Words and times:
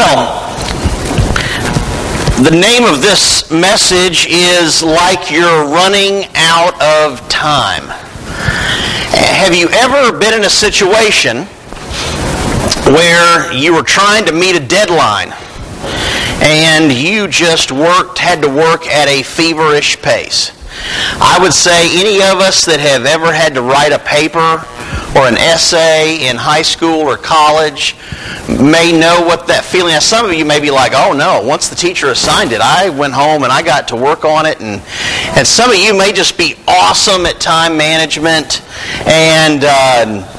Well, 0.00 0.48
the 2.42 2.56
name 2.58 2.84
of 2.84 3.02
this 3.02 3.50
message 3.50 4.26
is 4.30 4.82
Like 4.82 5.30
You're 5.30 5.66
Running 5.66 6.24
Out 6.36 6.72
of 6.80 7.28
Time. 7.28 7.82
Have 9.12 9.54
you 9.54 9.68
ever 9.68 10.18
been 10.18 10.32
in 10.32 10.44
a 10.46 10.48
situation 10.48 11.44
where 12.94 13.52
you 13.52 13.74
were 13.74 13.82
trying 13.82 14.24
to 14.24 14.32
meet 14.32 14.56
a 14.56 14.66
deadline 14.66 15.34
and 16.40 16.90
you 16.90 17.28
just 17.28 17.70
worked, 17.70 18.16
had 18.16 18.40
to 18.40 18.48
work 18.48 18.86
at 18.86 19.06
a 19.06 19.22
feverish 19.22 20.00
pace? 20.00 20.50
I 21.20 21.38
would 21.42 21.52
say 21.52 22.00
any 22.00 22.22
of 22.22 22.40
us 22.40 22.64
that 22.64 22.80
have 22.80 23.04
ever 23.04 23.34
had 23.34 23.52
to 23.52 23.60
write 23.60 23.92
a 23.92 23.98
paper 23.98 24.64
or 25.16 25.26
an 25.26 25.36
essay 25.36 26.28
in 26.28 26.36
high 26.36 26.62
school 26.62 27.00
or 27.00 27.16
college 27.16 27.96
may 28.48 28.92
know 28.92 29.22
what 29.26 29.46
that 29.46 29.64
feeling 29.64 29.94
is. 29.94 30.04
Some 30.04 30.26
of 30.26 30.32
you 30.34 30.44
may 30.44 30.60
be 30.60 30.70
like, 30.70 30.92
oh 30.94 31.12
no, 31.12 31.42
once 31.42 31.68
the 31.68 31.76
teacher 31.76 32.08
assigned 32.08 32.52
it, 32.52 32.60
I 32.60 32.90
went 32.90 33.12
home 33.12 33.42
and 33.42 33.52
I 33.52 33.62
got 33.62 33.88
to 33.88 33.96
work 33.96 34.24
on 34.24 34.46
it. 34.46 34.60
And, 34.60 34.80
and 35.36 35.46
some 35.46 35.70
of 35.70 35.76
you 35.76 35.96
may 35.96 36.12
just 36.12 36.38
be 36.38 36.54
awesome 36.68 37.26
at 37.26 37.40
time 37.40 37.76
management 37.76 38.62
and. 39.06 39.64
Uh, 39.64 40.36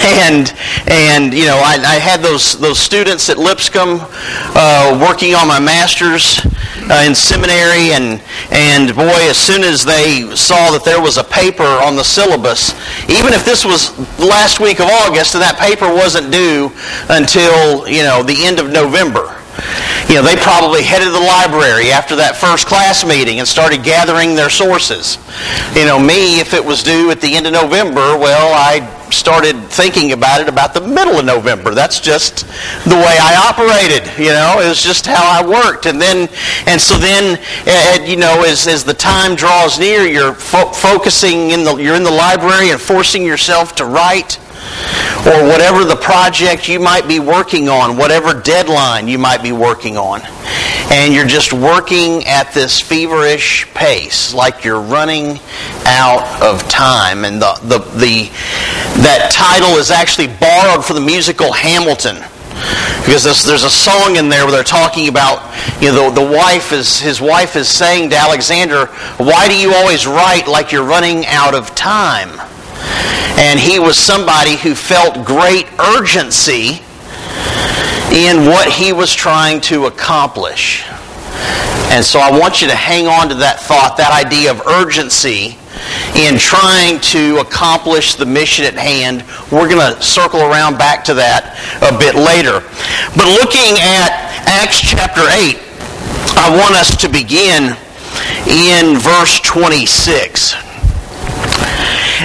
and 0.02 0.54
and 0.88 1.34
you 1.34 1.44
know 1.44 1.60
I, 1.60 1.76
I, 1.84 1.98
had 2.00 2.20
those 2.20 2.58
those 2.58 2.78
students 2.78 3.28
at 3.28 3.36
Lipscomb 3.36 3.98
uh, 4.00 4.98
working 5.00 5.34
on 5.34 5.46
my 5.46 5.60
master's 5.60 6.40
uh, 6.88 7.04
in 7.06 7.14
seminary, 7.14 7.92
and 7.92 8.22
and 8.50 8.96
boy, 8.96 9.20
as 9.28 9.36
soon 9.36 9.62
as 9.62 9.84
they 9.84 10.24
saw 10.34 10.70
that 10.70 10.84
there 10.86 11.02
was 11.02 11.18
a 11.18 11.24
paper 11.24 11.68
on 11.84 11.96
the 11.96 12.04
syllabus, 12.04 12.72
even 13.10 13.34
if 13.34 13.44
this 13.44 13.64
was 13.64 13.92
last 14.18 14.58
week 14.58 14.80
of 14.80 14.88
August 15.04 15.34
and 15.34 15.42
that 15.42 15.58
paper 15.58 15.92
wasn't 15.92 16.32
due 16.32 16.72
until 17.10 17.86
you 17.86 18.02
know 18.02 18.22
the 18.22 18.46
end 18.46 18.58
of 18.58 18.72
November 18.72 19.36
you 20.08 20.16
know, 20.16 20.22
they 20.22 20.34
probably 20.36 20.82
headed 20.82 21.06
to 21.06 21.12
the 21.12 21.20
library 21.20 21.92
after 21.92 22.16
that 22.16 22.34
first 22.34 22.66
class 22.66 23.04
meeting 23.04 23.38
and 23.38 23.46
started 23.46 23.84
gathering 23.84 24.34
their 24.34 24.50
sources. 24.50 25.18
You 25.76 25.84
know, 25.84 26.00
me, 26.00 26.40
if 26.40 26.54
it 26.54 26.64
was 26.64 26.82
due 26.82 27.10
at 27.10 27.20
the 27.20 27.36
end 27.36 27.46
of 27.46 27.52
November, 27.52 28.16
well, 28.18 28.50
I 28.54 28.80
started 29.12 29.56
thinking 29.64 30.12
about 30.12 30.40
it 30.40 30.48
about 30.48 30.74
the 30.74 30.80
middle 30.80 31.18
of 31.18 31.24
November. 31.24 31.74
That's 31.74 32.00
just 32.00 32.46
the 32.84 32.96
way 32.96 33.16
I 33.20 33.48
operated, 33.48 34.06
you 34.18 34.32
know. 34.32 34.60
It 34.60 34.68
was 34.68 34.82
just 34.82 35.06
how 35.06 35.22
I 35.22 35.46
worked. 35.46 35.86
And 35.86 36.00
then, 36.00 36.28
and 36.66 36.80
so 36.80 36.96
then, 36.96 37.38
you 38.08 38.16
know, 38.16 38.44
as, 38.46 38.66
as 38.66 38.84
the 38.84 38.94
time 38.94 39.36
draws 39.36 39.78
near, 39.78 40.02
you're 40.02 40.34
fo- 40.34 40.72
focusing 40.72 41.50
in 41.50 41.64
the, 41.64 41.76
you're 41.76 41.96
in 41.96 42.04
the 42.04 42.10
library 42.10 42.70
and 42.70 42.80
forcing 42.80 43.24
yourself 43.24 43.74
to 43.76 43.84
write 43.84 44.38
or 45.26 45.44
whatever 45.44 45.84
the 45.84 45.96
project 45.96 46.68
you 46.68 46.80
might 46.80 47.06
be 47.06 47.20
working 47.20 47.68
on, 47.68 47.96
whatever 47.96 48.32
deadline 48.40 49.06
you 49.06 49.18
might 49.18 49.42
be 49.42 49.52
working 49.52 49.96
on. 49.98 50.22
And 50.90 51.14
you're 51.14 51.26
just 51.26 51.52
working 51.52 52.24
at 52.24 52.52
this 52.52 52.80
feverish 52.80 53.72
pace, 53.74 54.34
like 54.34 54.64
you're 54.64 54.80
running 54.80 55.38
out 55.84 56.42
of 56.42 56.66
time. 56.68 57.24
And 57.24 57.40
the, 57.40 57.52
the, 57.62 57.78
the, 57.98 58.30
that 58.98 59.30
title 59.32 59.78
is 59.78 59.90
actually 59.90 60.26
borrowed 60.26 60.84
from 60.84 60.96
the 60.96 61.02
musical 61.02 61.52
Hamilton 61.52 62.16
because 63.04 63.24
there's, 63.24 63.44
there's, 63.44 63.64
a 63.64 63.70
song 63.70 64.16
in 64.16 64.28
there 64.28 64.44
where 64.44 64.52
they're 64.52 64.64
talking 64.64 65.08
about 65.08 65.40
you 65.80 65.88
know 65.88 66.10
the, 66.10 66.20
the 66.20 66.32
wife 66.32 66.72
is 66.72 67.00
his 67.00 67.20
wife 67.20 67.56
is 67.56 67.68
saying 67.68 68.10
to 68.10 68.16
alexander 68.16 68.86
why 69.16 69.48
do 69.48 69.56
you 69.56 69.72
always 69.72 70.06
write 70.06 70.46
like 70.46 70.70
you're 70.70 70.84
running 70.84 71.24
out 71.26 71.54
of 71.54 71.74
time 71.74 72.28
and 73.38 73.58
he 73.58 73.78
was 73.78 73.96
somebody 73.96 74.56
who 74.56 74.74
felt 74.74 75.24
great 75.24 75.66
urgency 75.78 76.82
in 78.12 78.44
what 78.44 78.70
he 78.70 78.92
was 78.92 79.14
trying 79.14 79.60
to 79.60 79.86
accomplish. 79.86 80.84
And 81.92 82.04
so 82.04 82.18
I 82.18 82.36
want 82.36 82.60
you 82.60 82.68
to 82.68 82.74
hang 82.74 83.06
on 83.06 83.28
to 83.28 83.36
that 83.36 83.60
thought, 83.60 83.96
that 83.96 84.12
idea 84.12 84.50
of 84.50 84.66
urgency 84.66 85.56
in 86.16 86.38
trying 86.38 87.00
to 87.00 87.38
accomplish 87.38 88.14
the 88.14 88.26
mission 88.26 88.64
at 88.64 88.74
hand. 88.74 89.24
We're 89.50 89.68
going 89.68 89.80
to 89.80 90.02
circle 90.02 90.40
around 90.40 90.78
back 90.78 91.04
to 91.04 91.14
that 91.14 91.56
a 91.82 91.96
bit 91.96 92.14
later. 92.14 92.60
But 93.16 93.26
looking 93.40 93.78
at 93.80 94.10
Acts 94.46 94.80
chapter 94.80 95.22
8, 95.22 95.58
I 96.36 96.50
want 96.56 96.74
us 96.74 96.96
to 97.02 97.08
begin 97.08 97.76
in 98.48 98.98
verse 98.98 99.40
26. 99.40 100.54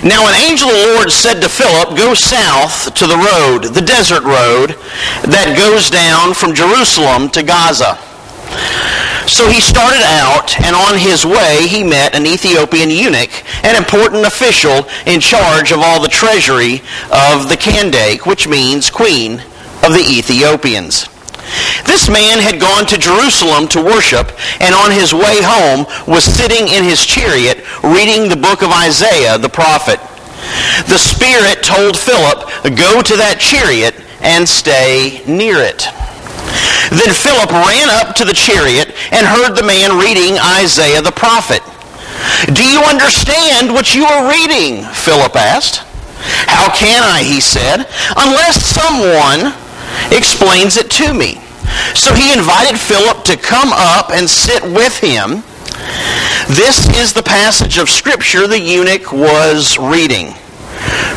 Now 0.03 0.27
an 0.27 0.35
angel 0.35 0.69
of 0.69 0.75
the 0.75 0.93
Lord 0.95 1.11
said 1.11 1.39
to 1.41 1.49
Philip, 1.49 1.97
Go 1.97 2.13
south 2.13 2.93
to 2.95 3.07
the 3.07 3.15
road, 3.15 3.73
the 3.73 3.81
desert 3.81 4.23
road, 4.23 4.75
that 5.23 5.55
goes 5.55 5.89
down 5.89 6.33
from 6.33 6.53
Jerusalem 6.53 7.29
to 7.31 7.41
Gaza. 7.41 7.97
So 9.27 9.49
he 9.49 9.59
started 9.59 10.03
out, 10.05 10.55
and 10.61 10.75
on 10.75 10.97
his 10.97 11.25
way 11.25 11.67
he 11.67 11.83
met 11.83 12.13
an 12.15 12.25
Ethiopian 12.25 12.89
eunuch, 12.89 13.43
an 13.65 13.75
important 13.75 14.25
official 14.25 14.87
in 15.05 15.19
charge 15.19 15.71
of 15.71 15.79
all 15.79 16.01
the 16.01 16.07
treasury 16.07 16.81
of 17.11 17.49
the 17.49 17.57
Kandake, 17.57 18.27
which 18.27 18.47
means 18.47 18.89
queen 18.89 19.41
of 19.83 19.93
the 19.93 20.05
Ethiopians. 20.05 21.09
This 21.85 22.07
man 22.09 22.39
had 22.39 22.59
gone 22.59 22.85
to 22.85 22.97
Jerusalem 22.97 23.67
to 23.69 23.83
worship, 23.83 24.31
and 24.61 24.75
on 24.75 24.91
his 24.91 25.13
way 25.13 25.41
home 25.41 25.85
was 26.07 26.23
sitting 26.23 26.67
in 26.67 26.83
his 26.83 27.05
chariot 27.05 27.65
reading 27.83 28.29
the 28.29 28.35
book 28.35 28.61
of 28.61 28.71
Isaiah 28.71 29.37
the 29.37 29.49
prophet. 29.49 29.99
The 30.87 30.99
Spirit 30.99 31.63
told 31.63 31.97
Philip, 31.97 32.45
Go 32.77 33.01
to 33.01 33.17
that 33.17 33.37
chariot 33.39 33.95
and 34.21 34.47
stay 34.47 35.23
near 35.27 35.57
it. 35.57 35.87
Then 36.89 37.13
Philip 37.13 37.51
ran 37.51 37.89
up 37.89 38.15
to 38.15 38.25
the 38.25 38.33
chariot 38.33 38.93
and 39.11 39.25
heard 39.25 39.55
the 39.55 39.65
man 39.65 39.97
reading 39.97 40.37
Isaiah 40.61 41.01
the 41.01 41.11
prophet. 41.11 41.61
Do 42.53 42.63
you 42.63 42.81
understand 42.81 43.73
what 43.73 43.95
you 43.95 44.05
are 44.05 44.29
reading? 44.29 44.83
Philip 44.93 45.35
asked. 45.35 45.83
How 46.47 46.73
can 46.73 47.03
I, 47.03 47.23
he 47.23 47.41
said, 47.41 47.85
unless 48.17 48.65
someone 48.65 49.53
explains 50.11 50.77
it 50.77 50.89
to 50.91 51.13
me. 51.13 51.41
So 51.93 52.13
he 52.13 52.33
invited 52.33 52.79
Philip 52.79 53.23
to 53.25 53.37
come 53.37 53.69
up 53.73 54.11
and 54.11 54.29
sit 54.29 54.63
with 54.63 54.97
him. 54.97 55.43
This 56.47 56.87
is 56.97 57.13
the 57.13 57.23
passage 57.23 57.77
of 57.77 57.89
Scripture 57.89 58.47
the 58.47 58.59
eunuch 58.59 59.11
was 59.11 59.77
reading. 59.77 60.33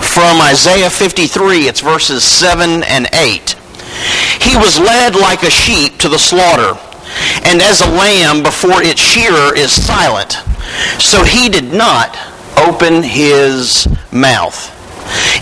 From 0.00 0.40
Isaiah 0.40 0.90
53, 0.90 1.68
it's 1.68 1.80
verses 1.80 2.24
7 2.24 2.82
and 2.84 3.08
8. 3.12 3.57
He 4.40 4.56
was 4.56 4.78
led 4.78 5.14
like 5.14 5.42
a 5.42 5.50
sheep 5.50 5.98
to 5.98 6.08
the 6.08 6.18
slaughter, 6.18 6.78
and 7.44 7.60
as 7.60 7.80
a 7.80 7.90
lamb 7.90 8.42
before 8.42 8.82
its 8.82 9.00
shearer 9.00 9.54
is 9.56 9.70
silent, 9.72 10.32
so 10.98 11.24
he 11.24 11.48
did 11.48 11.72
not 11.72 12.16
open 12.56 13.02
his 13.02 13.86
mouth. 14.12 14.74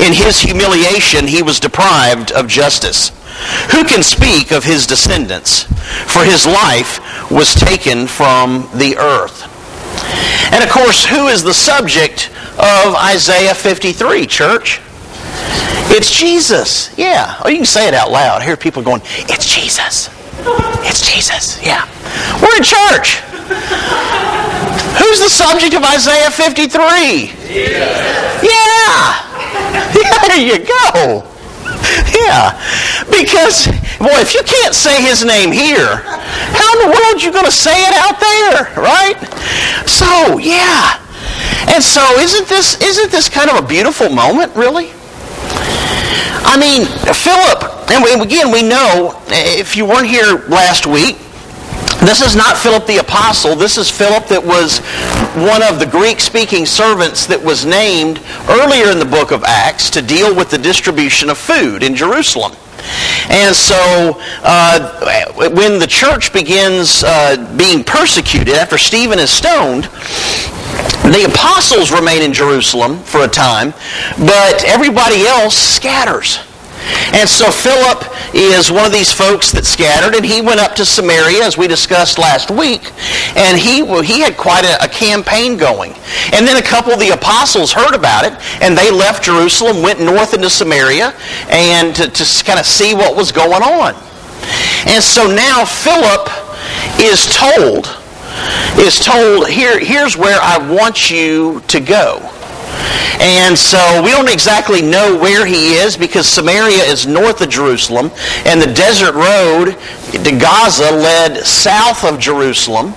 In 0.00 0.12
his 0.12 0.40
humiliation, 0.40 1.26
he 1.26 1.42
was 1.42 1.60
deprived 1.60 2.30
of 2.32 2.46
justice. 2.46 3.10
Who 3.72 3.84
can 3.84 4.02
speak 4.02 4.50
of 4.52 4.64
his 4.64 4.86
descendants? 4.86 5.64
For 6.12 6.24
his 6.24 6.46
life 6.46 7.00
was 7.30 7.54
taken 7.54 8.06
from 8.06 8.68
the 8.74 8.96
earth. 8.96 9.52
And 10.52 10.62
of 10.62 10.70
course, 10.70 11.04
who 11.04 11.28
is 11.28 11.42
the 11.42 11.54
subject 11.54 12.30
of 12.58 12.94
Isaiah 12.94 13.54
53, 13.54 14.26
church? 14.26 14.80
It's 15.96 16.10
Jesus. 16.12 16.92
Yeah. 16.98 17.40
Oh, 17.42 17.48
you 17.48 17.56
can 17.56 17.64
say 17.64 17.88
it 17.88 17.94
out 17.94 18.10
loud. 18.10 18.42
I 18.42 18.44
hear 18.44 18.56
people 18.58 18.82
going, 18.82 19.00
It's 19.32 19.48
Jesus. 19.48 20.12
It's 20.84 21.00
Jesus. 21.00 21.56
Yeah. 21.64 21.88
We're 22.36 22.52
in 22.52 22.62
church. 22.62 23.24
Who's 25.00 25.20
the 25.24 25.32
subject 25.32 25.72
of 25.72 25.82
Isaiah 25.82 26.30
53? 26.30 27.32
Jesus. 27.32 28.44
Yeah. 28.44 29.22
Yeah, 29.96 30.18
there 30.28 30.44
you 30.44 30.58
go. 30.58 31.24
Yeah. 32.12 32.52
Because, 33.08 33.66
boy, 33.98 34.20
if 34.20 34.34
you 34.34 34.42
can't 34.42 34.74
say 34.74 35.00
his 35.00 35.24
name 35.24 35.50
here, 35.50 36.02
how 36.04 36.72
in 36.74 36.78
the 36.84 36.92
world 36.92 37.16
are 37.16 37.24
you 37.24 37.32
going 37.32 37.46
to 37.46 37.50
say 37.50 37.72
it 37.72 37.94
out 37.94 38.20
there, 38.20 38.74
right? 38.76 39.16
So, 39.88 40.36
yeah. 40.36 41.00
And 41.72 41.82
so 41.82 42.02
isn't 42.18 42.48
this 42.48 42.80
isn't 42.82 43.10
this 43.10 43.28
kind 43.30 43.48
of 43.50 43.64
a 43.64 43.66
beautiful 43.66 44.10
moment, 44.10 44.54
really? 44.54 44.92
I 46.46 46.56
mean, 46.56 46.86
Philip, 47.12 47.90
and 47.90 48.22
again, 48.22 48.50
we 48.52 48.62
know, 48.62 49.20
if 49.28 49.76
you 49.76 49.84
weren't 49.84 50.06
here 50.06 50.46
last 50.48 50.86
week, 50.86 51.18
this 52.00 52.22
is 52.22 52.36
not 52.36 52.56
Philip 52.56 52.86
the 52.86 52.98
apostle. 52.98 53.56
This 53.56 53.76
is 53.76 53.90
Philip 53.90 54.26
that 54.28 54.44
was 54.44 54.78
one 55.34 55.62
of 55.62 55.80
the 55.80 55.86
Greek-speaking 55.86 56.64
servants 56.64 57.26
that 57.26 57.42
was 57.42 57.66
named 57.66 58.20
earlier 58.48 58.92
in 58.92 58.98
the 58.98 59.04
book 59.04 59.32
of 59.32 59.42
Acts 59.44 59.90
to 59.90 60.02
deal 60.02 60.34
with 60.34 60.50
the 60.50 60.58
distribution 60.58 61.30
of 61.30 61.36
food 61.36 61.82
in 61.82 61.96
Jerusalem. 61.96 62.52
And 63.28 63.54
so 63.54 64.20
uh, 64.44 65.50
when 65.50 65.80
the 65.80 65.86
church 65.86 66.32
begins 66.32 67.02
uh, 67.02 67.54
being 67.56 67.82
persecuted 67.82 68.54
after 68.54 68.78
Stephen 68.78 69.18
is 69.18 69.30
stoned, 69.30 69.88
the 71.12 71.24
apostles 71.28 71.92
remain 71.92 72.22
in 72.22 72.32
Jerusalem 72.32 72.98
for 73.02 73.24
a 73.24 73.28
time, 73.28 73.72
but 74.18 74.64
everybody 74.64 75.26
else 75.26 75.56
scatters. 75.56 76.38
And 77.12 77.28
so 77.28 77.50
Philip 77.50 78.04
is 78.34 78.70
one 78.70 78.84
of 78.84 78.92
these 78.92 79.12
folks 79.12 79.50
that 79.52 79.64
scattered, 79.64 80.14
and 80.14 80.24
he 80.24 80.40
went 80.40 80.60
up 80.60 80.74
to 80.76 80.84
Samaria, 80.84 81.42
as 81.42 81.58
we 81.58 81.66
discussed 81.66 82.18
last 82.18 82.50
week, 82.50 82.92
and 83.34 83.58
he, 83.58 83.82
he 84.04 84.20
had 84.20 84.36
quite 84.36 84.64
a, 84.64 84.84
a 84.84 84.88
campaign 84.88 85.56
going. 85.56 85.94
And 86.32 86.46
then 86.46 86.56
a 86.56 86.62
couple 86.62 86.92
of 86.92 87.00
the 87.00 87.10
apostles 87.10 87.72
heard 87.72 87.94
about 87.94 88.24
it, 88.24 88.34
and 88.62 88.76
they 88.76 88.90
left 88.90 89.24
Jerusalem, 89.24 89.82
went 89.82 90.00
north 90.00 90.34
into 90.34 90.50
Samaria, 90.50 91.14
and 91.50 91.94
to, 91.96 92.08
to 92.08 92.44
kind 92.44 92.60
of 92.60 92.66
see 92.66 92.94
what 92.94 93.16
was 93.16 93.32
going 93.32 93.62
on. 93.62 93.94
And 94.86 95.02
so 95.02 95.26
now 95.26 95.64
Philip 95.64 96.30
is 97.02 97.26
told, 97.34 97.90
is 98.78 98.98
told, 98.98 99.48
here, 99.48 99.78
here's 99.78 100.16
where 100.16 100.38
I 100.40 100.58
want 100.58 101.10
you 101.10 101.60
to 101.68 101.80
go. 101.80 102.32
And 103.18 103.56
so 103.56 104.02
we 104.02 104.10
don't 104.10 104.30
exactly 104.30 104.82
know 104.82 105.18
where 105.18 105.46
he 105.46 105.74
is 105.74 105.96
because 105.96 106.28
Samaria 106.28 106.82
is 106.84 107.06
north 107.06 107.40
of 107.40 107.48
Jerusalem 107.48 108.10
and 108.44 108.60
the 108.60 108.72
desert 108.72 109.14
road 109.14 109.76
to 110.12 110.38
Gaza 110.38 110.90
led 110.90 111.44
south 111.44 112.04
of 112.04 112.20
Jerusalem. 112.20 112.92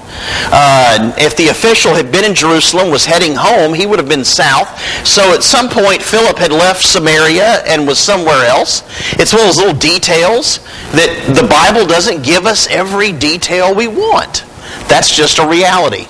Uh, 0.51 1.13
if 1.17 1.37
the 1.37 1.47
official 1.47 1.93
had 1.93 2.11
been 2.11 2.25
in 2.25 2.35
Jerusalem, 2.35 2.91
was 2.91 3.05
heading 3.05 3.33
home, 3.35 3.73
he 3.73 3.85
would 3.85 3.99
have 3.99 4.09
been 4.09 4.25
south. 4.25 4.67
So 5.07 5.33
at 5.33 5.43
some 5.43 5.69
point, 5.69 6.01
Philip 6.01 6.37
had 6.37 6.51
left 6.51 6.83
Samaria 6.83 7.63
and 7.65 7.87
was 7.87 7.97
somewhere 7.97 8.45
else. 8.45 8.83
It's 9.13 9.33
one 9.33 9.41
of 9.41 9.47
those 9.47 9.57
little 9.57 9.79
details 9.79 10.59
that 10.91 11.33
the 11.35 11.47
Bible 11.47 11.87
doesn't 11.87 12.23
give 12.23 12.45
us 12.45 12.67
every 12.67 13.11
detail 13.11 13.73
we 13.73 13.87
want. 13.87 14.43
That's 14.89 15.15
just 15.15 15.37
a 15.37 15.47
reality. 15.47 16.07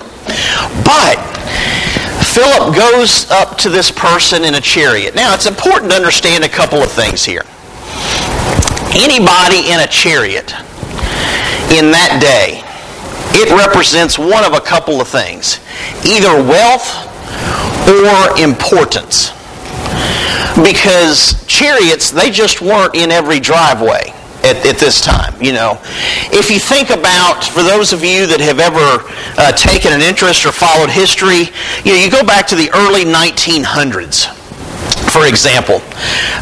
But 0.82 1.20
Philip 2.24 2.74
goes 2.74 3.30
up 3.30 3.58
to 3.58 3.68
this 3.68 3.90
person 3.90 4.44
in 4.44 4.54
a 4.54 4.60
chariot. 4.60 5.14
Now, 5.14 5.34
it's 5.34 5.46
important 5.46 5.90
to 5.92 5.96
understand 5.96 6.44
a 6.44 6.48
couple 6.48 6.78
of 6.78 6.90
things 6.90 7.24
here. 7.24 7.42
Anybody 8.96 9.70
in 9.70 9.80
a 9.80 9.86
chariot 9.86 10.52
in 11.70 11.92
that 11.92 12.18
day, 12.20 12.64
it 13.38 13.50
represents 13.52 14.18
one 14.18 14.44
of 14.44 14.54
a 14.54 14.60
couple 14.60 15.00
of 15.00 15.08
things 15.08 15.60
either 16.04 16.34
wealth 16.42 17.06
or 17.86 18.42
importance. 18.42 19.30
Because 20.56 21.44
chariots, 21.46 22.10
they 22.10 22.30
just 22.30 22.60
weren't 22.60 22.94
in 22.94 23.10
every 23.10 23.40
driveway 23.40 24.14
at, 24.50 24.66
at, 24.66 24.78
this 24.78 25.00
time. 25.00 25.40
You 25.40 25.52
know, 25.52 25.78
if 26.32 26.50
you 26.50 26.58
think 26.58 26.90
about, 26.90 27.44
for 27.44 27.62
those 27.62 27.92
of 27.92 28.04
you 28.04 28.26
that 28.26 28.40
have 28.40 28.58
ever 28.58 29.06
uh, 29.38 29.52
taken 29.52 29.92
an 29.92 30.02
interest 30.02 30.44
or 30.44 30.52
followed 30.52 30.90
history, 30.90 31.54
you 31.84 31.94
know, 31.94 32.00
you 32.02 32.10
go 32.10 32.24
back 32.24 32.46
to 32.48 32.56
the 32.56 32.70
early 32.74 33.04
1900s. 33.04 34.36
For 35.10 35.26
example, 35.26 35.82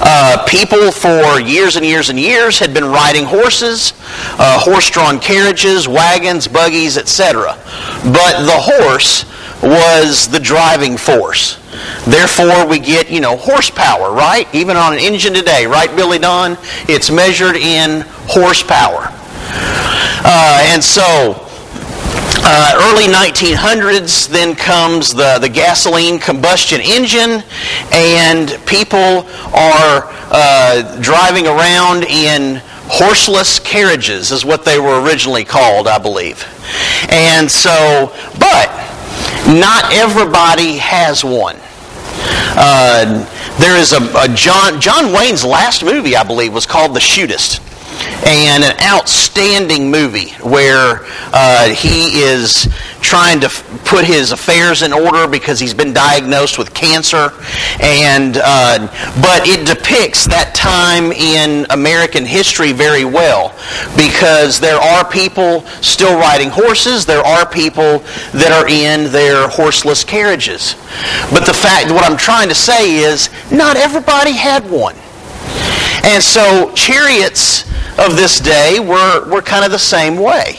uh, 0.00 0.44
people 0.46 0.92
for 0.92 1.40
years 1.40 1.76
and 1.76 1.84
years 1.84 2.10
and 2.10 2.18
years 2.18 2.58
had 2.58 2.74
been 2.74 2.84
riding 2.84 3.24
horses, 3.24 3.94
uh, 4.38 4.58
horse-drawn 4.60 5.20
carriages, 5.20 5.88
wagons, 5.88 6.46
buggies, 6.46 6.98
etc. 6.98 7.56
But 8.04 8.44
the 8.44 8.58
horse 8.58 9.24
was 9.62 10.28
the 10.28 10.40
driving 10.40 10.96
force. 10.96 11.58
Therefore, 12.06 12.66
we 12.66 12.78
get, 12.78 13.10
you 13.10 13.20
know, 13.20 13.36
horsepower, 13.36 14.12
right? 14.12 14.52
Even 14.54 14.76
on 14.76 14.94
an 14.94 14.98
engine 14.98 15.34
today, 15.34 15.66
right, 15.66 15.94
Billy 15.94 16.18
Don? 16.18 16.56
It's 16.88 17.10
measured 17.10 17.56
in 17.56 18.02
horsepower. 18.28 19.12
Uh, 20.24 20.62
and 20.72 20.82
so, 20.82 21.44
uh, 22.40 22.90
early 22.90 23.12
1900s, 23.12 24.28
then 24.28 24.54
comes 24.54 25.12
the, 25.12 25.38
the 25.40 25.48
gasoline 25.48 26.18
combustion 26.18 26.80
engine, 26.80 27.42
and 27.92 28.48
people 28.66 29.26
are 29.54 30.08
uh, 30.30 31.00
driving 31.00 31.46
around 31.46 32.04
in 32.04 32.62
horseless 32.90 33.58
carriages, 33.58 34.30
is 34.32 34.44
what 34.44 34.64
they 34.64 34.78
were 34.78 35.02
originally 35.02 35.44
called, 35.44 35.86
I 35.86 35.98
believe. 35.98 36.44
And 37.10 37.50
so, 37.50 38.12
but 38.38 38.87
not 39.48 39.92
everybody 39.92 40.76
has 40.76 41.24
one. 41.24 41.56
Uh, 42.60 43.24
there 43.58 43.76
is 43.76 43.92
a, 43.92 44.02
a, 44.18 44.28
John 44.34 44.80
John 44.80 45.12
Wayne's 45.12 45.44
last 45.44 45.84
movie, 45.84 46.16
I 46.16 46.22
believe, 46.22 46.52
was 46.52 46.66
called 46.66 46.94
The 46.94 47.00
Shootist 47.00 47.67
and 48.26 48.64
an 48.64 48.76
outstanding 48.82 49.90
movie 49.90 50.30
where 50.42 51.00
uh, 51.32 51.68
he 51.68 52.20
is 52.20 52.68
trying 53.00 53.40
to 53.40 53.48
put 53.84 54.04
his 54.04 54.32
affairs 54.32 54.82
in 54.82 54.92
order 54.92 55.26
because 55.26 55.58
he's 55.58 55.74
been 55.74 55.92
diagnosed 55.92 56.58
with 56.58 56.74
cancer. 56.74 57.32
And 57.80 58.38
uh, 58.42 58.86
but 59.22 59.46
it 59.48 59.66
depicts 59.66 60.26
that 60.26 60.54
time 60.54 61.12
in 61.12 61.66
American 61.70 62.26
history 62.26 62.72
very 62.72 63.04
well 63.04 63.54
because 63.96 64.60
there 64.60 64.78
are 64.78 65.08
people 65.08 65.62
still 65.82 66.18
riding 66.18 66.50
horses. 66.50 67.06
There 67.06 67.24
are 67.24 67.48
people 67.48 68.00
that 68.32 68.52
are 68.52 68.68
in 68.68 69.10
their 69.10 69.48
horseless 69.48 70.04
carriages. 70.04 70.74
But 71.32 71.46
the 71.46 71.54
fact, 71.54 71.90
what 71.90 72.04
I'm 72.04 72.16
trying 72.16 72.48
to 72.48 72.54
say 72.54 72.96
is, 72.96 73.30
not 73.50 73.76
everybody 73.76 74.32
had 74.32 74.68
one. 74.70 74.96
And 76.08 76.22
so 76.22 76.72
chariots 76.72 77.68
of 77.98 78.16
this 78.16 78.40
day 78.40 78.80
were, 78.80 79.28
were 79.28 79.42
kind 79.42 79.62
of 79.62 79.70
the 79.70 79.78
same 79.78 80.16
way. 80.16 80.56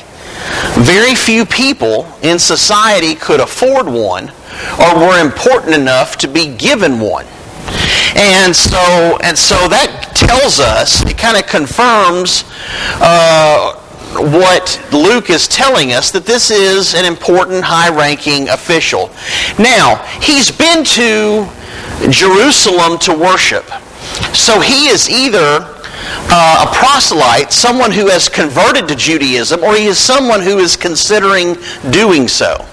Very 0.77 1.15
few 1.15 1.43
people 1.43 2.07
in 2.21 2.37
society 2.37 3.15
could 3.15 3.39
afford 3.39 3.87
one 3.87 4.31
or 4.79 4.95
were 4.95 5.19
important 5.19 5.73
enough 5.73 6.17
to 6.17 6.27
be 6.27 6.55
given 6.55 6.99
one. 6.99 7.25
And 8.15 8.55
so, 8.55 9.17
and 9.23 9.35
so 9.35 9.67
that 9.69 10.11
tells 10.13 10.59
us, 10.59 11.01
it 11.01 11.17
kind 11.17 11.35
of 11.35 11.47
confirms 11.47 12.43
uh, 13.01 13.73
what 14.39 14.79
Luke 14.93 15.31
is 15.31 15.47
telling 15.47 15.93
us 15.93 16.11
that 16.11 16.27
this 16.27 16.51
is 16.51 16.93
an 16.93 17.05
important 17.05 17.63
high 17.63 17.89
ranking 17.89 18.49
official. 18.49 19.09
Now, 19.57 19.95
he's 20.21 20.51
been 20.51 20.83
to 20.83 21.49
Jerusalem 22.11 22.99
to 22.99 23.13
worship. 23.17 23.65
So 24.33 24.59
he 24.59 24.87
is 24.87 25.09
either 25.09 25.65
uh, 26.31 26.65
a 26.67 26.75
proselyte, 26.75 27.51
someone 27.51 27.91
who 27.91 28.07
has 28.07 28.29
converted 28.29 28.87
to 28.87 28.95
Judaism, 28.95 29.63
or 29.63 29.75
he 29.75 29.85
is 29.85 29.97
someone 29.97 30.41
who 30.41 30.59
is 30.59 30.75
considering 30.75 31.55
doing 31.91 32.27
so. 32.27 32.65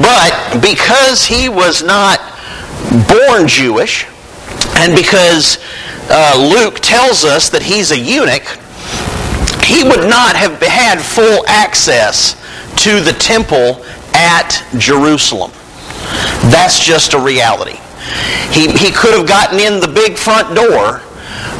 But 0.00 0.60
because 0.60 1.24
he 1.24 1.48
was 1.48 1.82
not 1.82 2.18
born 3.08 3.48
Jewish, 3.48 4.06
and 4.76 4.94
because 4.94 5.58
uh, 6.10 6.34
Luke 6.36 6.80
tells 6.80 7.24
us 7.24 7.48
that 7.50 7.62
he's 7.62 7.90
a 7.90 7.98
eunuch, 7.98 8.44
he 9.62 9.82
would 9.82 10.08
not 10.08 10.36
have 10.36 10.60
had 10.60 11.00
full 11.00 11.44
access 11.48 12.34
to 12.84 13.00
the 13.00 13.12
temple 13.12 13.84
at 14.14 14.64
Jerusalem. 14.78 15.50
That's 16.50 16.84
just 16.84 17.14
a 17.14 17.18
reality. 17.18 17.78
He, 18.52 18.70
he 18.72 18.92
could 18.92 19.14
have 19.14 19.26
gotten 19.26 19.58
in 19.58 19.80
the 19.80 19.88
big 19.88 20.16
front 20.16 20.54
door, 20.54 21.02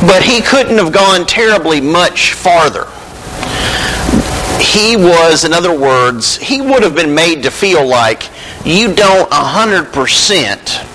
but 0.07 0.23
he 0.23 0.41
couldn't 0.41 0.79
have 0.79 0.93
gone 0.93 1.27
terribly 1.27 1.81
much 1.81 2.33
farther. 2.33 2.87
He 4.61 4.97
was, 4.97 5.45
in 5.45 5.53
other 5.53 5.77
words, 5.77 6.37
he 6.37 6.61
would 6.61 6.83
have 6.83 6.95
been 6.95 7.15
made 7.15 7.43
to 7.43 7.51
feel 7.51 7.87
like 7.87 8.31
you 8.65 8.95
don't 8.95 9.31
100% 9.31 10.95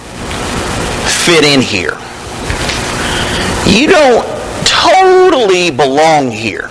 fit 1.26 1.44
in 1.44 1.62
here. 1.62 1.98
You 3.68 3.88
don't 3.88 4.26
totally 4.66 5.70
belong 5.70 6.32
here. 6.32 6.70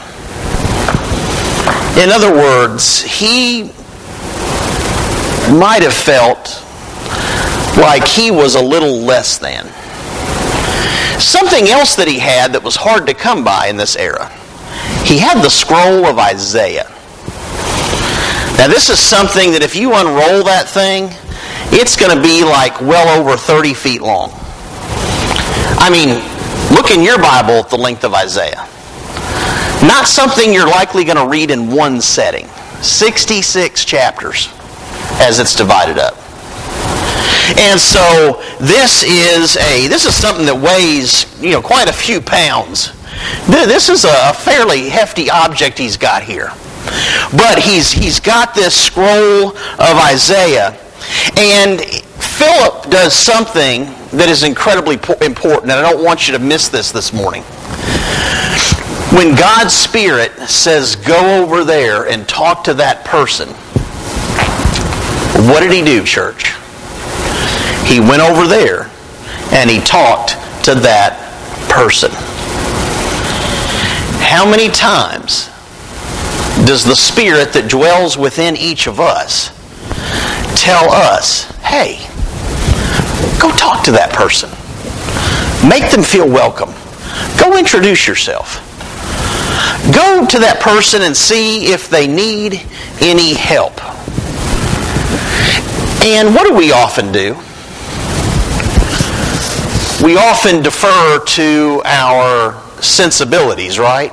In 1.98 2.10
other 2.10 2.32
words, 2.32 3.02
he 3.02 3.72
might 5.50 5.82
have 5.82 5.94
felt 5.94 6.64
like 7.78 8.06
he 8.06 8.30
was 8.30 8.54
a 8.54 8.62
little 8.62 8.98
less 8.98 9.38
than. 9.38 9.66
Something 11.20 11.68
else 11.68 11.96
that 11.96 12.06
he 12.08 12.18
had 12.18 12.52
that 12.52 12.62
was 12.62 12.76
hard 12.76 13.06
to 13.06 13.14
come 13.14 13.44
by 13.44 13.66
in 13.66 13.76
this 13.76 13.96
era. 13.96 14.28
He 15.04 15.18
had 15.18 15.42
the 15.42 15.50
scroll 15.50 16.06
of 16.06 16.18
Isaiah. 16.18 16.86
Now, 18.58 18.66
this 18.66 18.90
is 18.90 18.98
something 18.98 19.52
that 19.52 19.62
if 19.62 19.74
you 19.74 19.94
unroll 19.94 20.42
that 20.44 20.68
thing, 20.68 21.10
it's 21.70 21.96
going 21.96 22.14
to 22.16 22.22
be 22.22 22.44
like 22.44 22.80
well 22.80 23.20
over 23.20 23.36
30 23.36 23.74
feet 23.74 24.02
long. 24.02 24.30
I 25.78 25.90
mean, 25.90 26.18
look 26.74 26.90
in 26.90 27.02
your 27.02 27.18
Bible 27.18 27.62
at 27.62 27.70
the 27.70 27.76
length 27.76 28.04
of 28.04 28.14
Isaiah. 28.14 28.66
Not 29.86 30.06
something 30.06 30.52
you're 30.52 30.66
likely 30.66 31.04
going 31.04 31.18
to 31.18 31.28
read 31.28 31.50
in 31.50 31.70
one 31.70 32.00
setting. 32.00 32.48
66 32.82 33.84
chapters 33.84 34.48
as 35.20 35.38
it's 35.38 35.54
divided 35.54 35.98
up. 35.98 36.27
And 37.56 37.80
so 37.80 38.42
this 38.60 39.02
is 39.02 39.56
a 39.56 39.88
this 39.88 40.04
is 40.04 40.14
something 40.14 40.44
that 40.46 40.56
weighs 40.56 41.24
you 41.40 41.50
know 41.50 41.62
quite 41.62 41.88
a 41.88 41.92
few 41.92 42.20
pounds. 42.20 42.92
This 43.46 43.88
is 43.88 44.04
a 44.04 44.32
fairly 44.34 44.88
hefty 44.88 45.30
object 45.30 45.78
he's 45.78 45.96
got 45.96 46.22
here. 46.22 46.52
But 47.32 47.58
he's 47.58 47.90
he's 47.90 48.20
got 48.20 48.54
this 48.54 48.74
scroll 48.74 49.48
of 49.48 49.96
Isaiah, 50.08 50.78
and 51.36 51.80
Philip 51.80 52.90
does 52.90 53.14
something 53.14 53.84
that 54.12 54.28
is 54.28 54.42
incredibly 54.42 54.94
important, 55.24 55.72
and 55.72 55.72
I 55.72 55.90
don't 55.90 56.04
want 56.04 56.28
you 56.28 56.32
to 56.34 56.38
miss 56.38 56.68
this 56.68 56.92
this 56.92 57.12
morning. 57.12 57.42
When 59.12 59.34
God's 59.34 59.72
Spirit 59.72 60.32
says, 60.48 60.94
go 60.96 61.42
over 61.42 61.64
there 61.64 62.08
and 62.08 62.28
talk 62.28 62.62
to 62.64 62.74
that 62.74 63.04
person, 63.04 63.48
what 65.48 65.60
did 65.60 65.72
he 65.72 65.82
do, 65.82 66.04
church? 66.04 66.54
He 67.88 68.00
went 68.00 68.20
over 68.20 68.46
there 68.46 68.90
and 69.50 69.70
he 69.70 69.80
talked 69.80 70.32
to 70.64 70.74
that 70.74 71.16
person. 71.70 72.10
How 74.20 74.44
many 74.44 74.68
times 74.68 75.46
does 76.66 76.84
the 76.84 76.94
Spirit 76.94 77.54
that 77.54 77.70
dwells 77.70 78.18
within 78.18 78.58
each 78.58 78.86
of 78.88 79.00
us 79.00 79.48
tell 80.60 80.92
us, 80.92 81.50
hey, 81.62 81.96
go 83.40 83.50
talk 83.56 83.82
to 83.84 83.92
that 83.92 84.12
person? 84.12 84.50
Make 85.66 85.90
them 85.90 86.02
feel 86.02 86.28
welcome. 86.28 86.74
Go 87.40 87.56
introduce 87.56 88.06
yourself. 88.06 88.60
Go 89.94 90.26
to 90.26 90.38
that 90.40 90.60
person 90.60 91.00
and 91.00 91.16
see 91.16 91.72
if 91.72 91.88
they 91.88 92.06
need 92.06 92.60
any 93.00 93.32
help. 93.32 93.82
And 96.04 96.34
what 96.34 96.46
do 96.46 96.54
we 96.54 96.70
often 96.70 97.12
do? 97.12 97.34
We 100.02 100.16
often 100.16 100.62
defer 100.62 101.18
to 101.24 101.82
our 101.84 102.54
sensibilities, 102.80 103.80
right? 103.80 104.12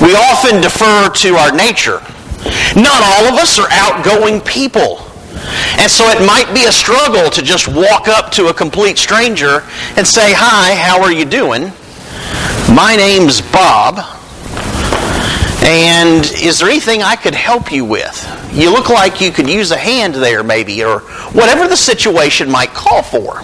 We 0.00 0.14
often 0.14 0.60
defer 0.60 1.10
to 1.10 1.34
our 1.34 1.50
nature. 1.50 2.00
Not 2.76 3.02
all 3.02 3.26
of 3.26 3.34
us 3.34 3.58
are 3.58 3.66
outgoing 3.72 4.40
people. 4.40 5.00
And 5.78 5.90
so 5.90 6.04
it 6.08 6.24
might 6.24 6.54
be 6.54 6.66
a 6.66 6.72
struggle 6.72 7.30
to 7.30 7.42
just 7.42 7.66
walk 7.66 8.06
up 8.06 8.30
to 8.32 8.46
a 8.46 8.54
complete 8.54 8.96
stranger 8.96 9.64
and 9.96 10.06
say, 10.06 10.32
Hi, 10.32 10.74
how 10.76 11.02
are 11.02 11.12
you 11.12 11.24
doing? 11.24 11.72
My 12.72 12.94
name's 12.96 13.40
Bob. 13.40 13.98
And 15.64 16.24
is 16.40 16.60
there 16.60 16.68
anything 16.68 17.02
I 17.02 17.16
could 17.16 17.34
help 17.34 17.72
you 17.72 17.84
with? 17.84 18.24
You 18.52 18.70
look 18.70 18.88
like 18.88 19.20
you 19.20 19.32
could 19.32 19.48
use 19.50 19.72
a 19.72 19.76
hand 19.76 20.14
there, 20.14 20.44
maybe, 20.44 20.84
or 20.84 21.00
whatever 21.32 21.66
the 21.66 21.76
situation 21.76 22.48
might 22.48 22.70
call 22.70 23.02
for. 23.02 23.42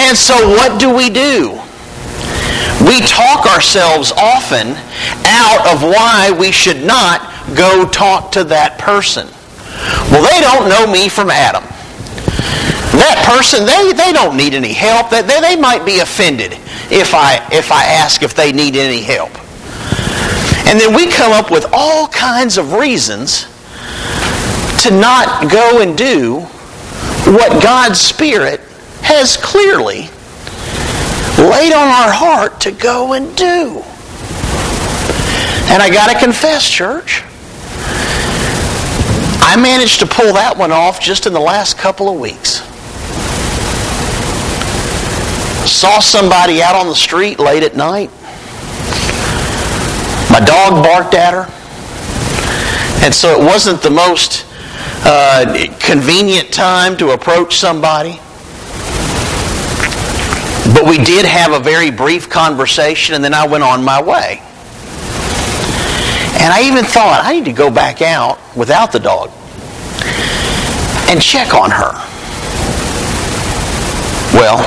And 0.00 0.16
so, 0.16 0.34
what 0.48 0.80
do 0.80 0.94
we 0.94 1.10
do? 1.10 1.60
We 2.86 3.00
talk 3.02 3.44
ourselves 3.44 4.12
often 4.12 4.68
out 5.26 5.68
of 5.68 5.82
why 5.82 6.34
we 6.38 6.50
should 6.50 6.82
not 6.82 7.20
go 7.54 7.86
talk 7.86 8.32
to 8.32 8.44
that 8.44 8.78
person. 8.78 9.28
Well, 10.10 10.24
they 10.24 10.40
don't 10.40 10.68
know 10.70 10.90
me 10.90 11.10
from 11.10 11.30
Adam. 11.30 11.62
That 12.96 13.22
person, 13.28 13.66
they, 13.66 13.92
they 13.92 14.12
don't 14.12 14.36
need 14.36 14.54
any 14.54 14.72
help. 14.72 15.10
They, 15.10 15.22
they, 15.22 15.54
might 15.54 15.84
be 15.84 16.00
offended 16.00 16.54
if 16.90 17.14
I, 17.14 17.46
if 17.52 17.70
I 17.70 17.84
ask 17.84 18.22
if 18.22 18.34
they 18.34 18.52
need 18.52 18.76
any 18.76 19.02
help. 19.02 19.30
And 20.66 20.80
then 20.80 20.96
we 20.96 21.12
come 21.12 21.32
up 21.32 21.50
with 21.50 21.66
all 21.72 22.08
kinds 22.08 22.56
of 22.56 22.72
reasons 22.72 23.44
to 24.82 24.90
not 24.90 25.50
go 25.52 25.82
and 25.82 25.96
do 25.96 26.40
what 27.30 27.62
God's 27.62 28.00
Spirit 28.00 28.60
has 29.10 29.36
clearly 29.36 30.08
laid 31.36 31.72
on 31.72 31.88
our 31.88 32.12
heart 32.12 32.60
to 32.60 32.70
go 32.70 33.14
and 33.14 33.36
do. 33.36 33.82
And 35.72 35.82
I 35.82 35.90
got 35.92 36.12
to 36.12 36.18
confess, 36.18 36.68
church, 36.68 37.22
I 39.42 39.56
managed 39.60 39.98
to 39.98 40.06
pull 40.06 40.32
that 40.34 40.56
one 40.56 40.70
off 40.70 41.00
just 41.00 41.26
in 41.26 41.32
the 41.32 41.40
last 41.40 41.76
couple 41.76 42.08
of 42.08 42.20
weeks. 42.20 42.60
Saw 45.68 45.98
somebody 45.98 46.62
out 46.62 46.76
on 46.76 46.86
the 46.86 46.94
street 46.94 47.40
late 47.40 47.64
at 47.64 47.74
night. 47.74 48.10
My 50.30 50.38
dog 50.38 50.84
barked 50.84 51.14
at 51.14 51.34
her. 51.34 51.46
And 53.04 53.12
so 53.12 53.40
it 53.40 53.44
wasn't 53.44 53.82
the 53.82 53.90
most 53.90 54.46
uh, 55.04 55.66
convenient 55.80 56.52
time 56.52 56.96
to 56.98 57.10
approach 57.10 57.56
somebody. 57.56 58.20
But 60.74 60.88
we 60.88 60.98
did 60.98 61.24
have 61.24 61.52
a 61.52 61.60
very 61.60 61.90
brief 61.90 62.28
conversation, 62.28 63.14
and 63.14 63.24
then 63.24 63.34
I 63.34 63.46
went 63.46 63.64
on 63.64 63.82
my 63.82 64.00
way. 64.02 64.40
And 66.40 66.52
I 66.52 66.62
even 66.64 66.84
thought, 66.84 67.20
I 67.24 67.32
need 67.32 67.44
to 67.46 67.52
go 67.52 67.70
back 67.70 68.02
out 68.02 68.38
without 68.56 68.92
the 68.92 68.98
dog 68.98 69.30
and 71.08 71.20
check 71.20 71.54
on 71.54 71.70
her. 71.70 71.92
Well, 74.32 74.58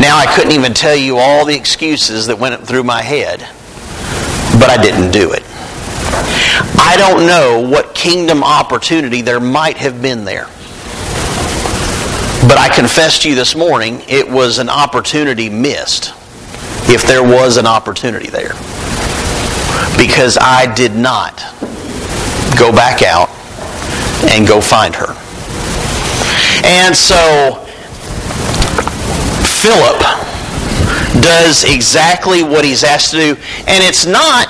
now 0.00 0.18
I 0.18 0.26
couldn't 0.34 0.52
even 0.52 0.74
tell 0.74 0.96
you 0.96 1.18
all 1.18 1.44
the 1.44 1.54
excuses 1.54 2.26
that 2.26 2.38
went 2.38 2.66
through 2.66 2.84
my 2.84 3.02
head, 3.02 3.40
but 4.60 4.68
I 4.68 4.76
didn't 4.82 5.10
do 5.10 5.32
it. 5.32 5.42
I 6.80 6.96
don't 6.98 7.26
know 7.26 7.68
what 7.68 7.94
kingdom 7.94 8.42
opportunity 8.42 9.22
there 9.22 9.40
might 9.40 9.76
have 9.76 10.02
been 10.02 10.24
there. 10.24 10.48
But 12.48 12.56
I 12.56 12.74
confess 12.74 13.18
to 13.20 13.28
you 13.28 13.34
this 13.34 13.54
morning, 13.54 14.00
it 14.08 14.26
was 14.26 14.58
an 14.58 14.70
opportunity 14.70 15.50
missed, 15.50 16.14
if 16.88 17.02
there 17.06 17.22
was 17.22 17.58
an 17.58 17.66
opportunity 17.66 18.28
there. 18.28 18.54
Because 19.98 20.38
I 20.40 20.72
did 20.74 20.96
not 20.96 21.36
go 22.58 22.72
back 22.72 23.02
out 23.02 23.28
and 24.32 24.48
go 24.48 24.62
find 24.62 24.94
her. 24.94 25.14
And 26.64 26.96
so, 26.96 27.66
Philip 29.44 30.00
does 31.22 31.64
exactly 31.64 32.42
what 32.42 32.64
he's 32.64 32.82
asked 32.82 33.10
to 33.10 33.18
do, 33.18 33.36
and 33.66 33.84
it's 33.84 34.06
not 34.06 34.48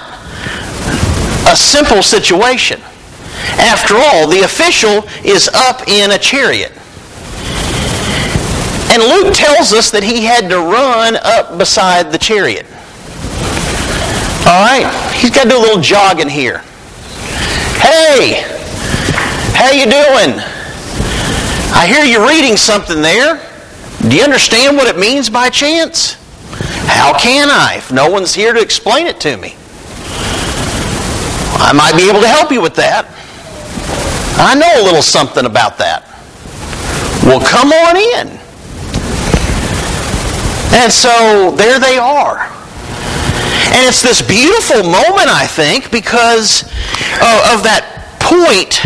a 1.51 1.57
simple 1.57 2.05
situation. 2.05 2.81
After 3.59 3.97
all, 3.97 4.29
the 4.29 4.43
official 4.45 5.03
is 5.25 5.49
up 5.49 5.89
in 5.89 6.13
a 6.13 6.19
chariot. 6.19 6.71
And 8.91 9.03
Luke 9.03 9.35
tells 9.35 9.73
us 9.73 9.91
that 9.91 10.03
he 10.03 10.25
had 10.25 10.49
to 10.49 10.57
run 10.57 11.17
up 11.17 11.59
beside 11.59 12.11
the 12.11 12.19
chariot. 12.19 12.65
All 14.49 14.65
right, 14.65 14.89
he's 15.15 15.31
got 15.31 15.45
to 15.45 15.51
do 15.51 15.59
a 15.59 15.61
little 15.61 15.83
jogging 15.83 16.29
here. 16.29 16.65
Hey, 17.77 18.43
how 19.53 19.71
you 19.71 19.85
doing? 19.85 20.41
I 21.77 21.87
hear 21.87 22.03
you're 22.05 22.27
reading 22.27 22.57
something 22.57 23.03
there. 23.03 23.45
Do 24.09 24.17
you 24.17 24.23
understand 24.23 24.77
what 24.77 24.89
it 24.89 24.99
means 24.99 25.29
by 25.29 25.51
chance? 25.51 26.17
How 26.87 27.19
can 27.19 27.49
I 27.51 27.75
if 27.77 27.93
no 27.93 28.11
one's 28.11 28.35
here 28.35 28.55
to 28.55 28.61
explain 28.61 29.07
it 29.07 29.21
to 29.21 29.37
me? 29.37 29.55
I 31.61 31.73
might 31.75 31.93
be 31.95 32.09
able 32.09 32.21
to 32.21 32.29
help 32.29 32.51
you 32.51 32.63
with 32.63 32.75
that. 32.77 33.05
I 34.39 34.55
know 34.55 34.83
a 34.83 34.85
little 34.85 35.03
something 35.03 35.45
about 35.45 35.77
that. 35.79 36.05
Well, 37.25 37.45
come 37.45 37.73
on 37.73 37.97
in. 37.97 38.38
And 40.71 40.93
so 40.93 41.55
there 41.57 41.81
they 41.81 41.99
are. 41.99 42.47
And 43.73 43.87
it's 43.87 44.03
this 44.03 44.23
beautiful 44.23 44.83
moment, 44.83 45.29
I 45.29 45.47
think, 45.47 45.91
because 45.91 46.63
of, 46.63 47.57
of 47.57 47.63
that 47.65 48.17
point 48.21 48.85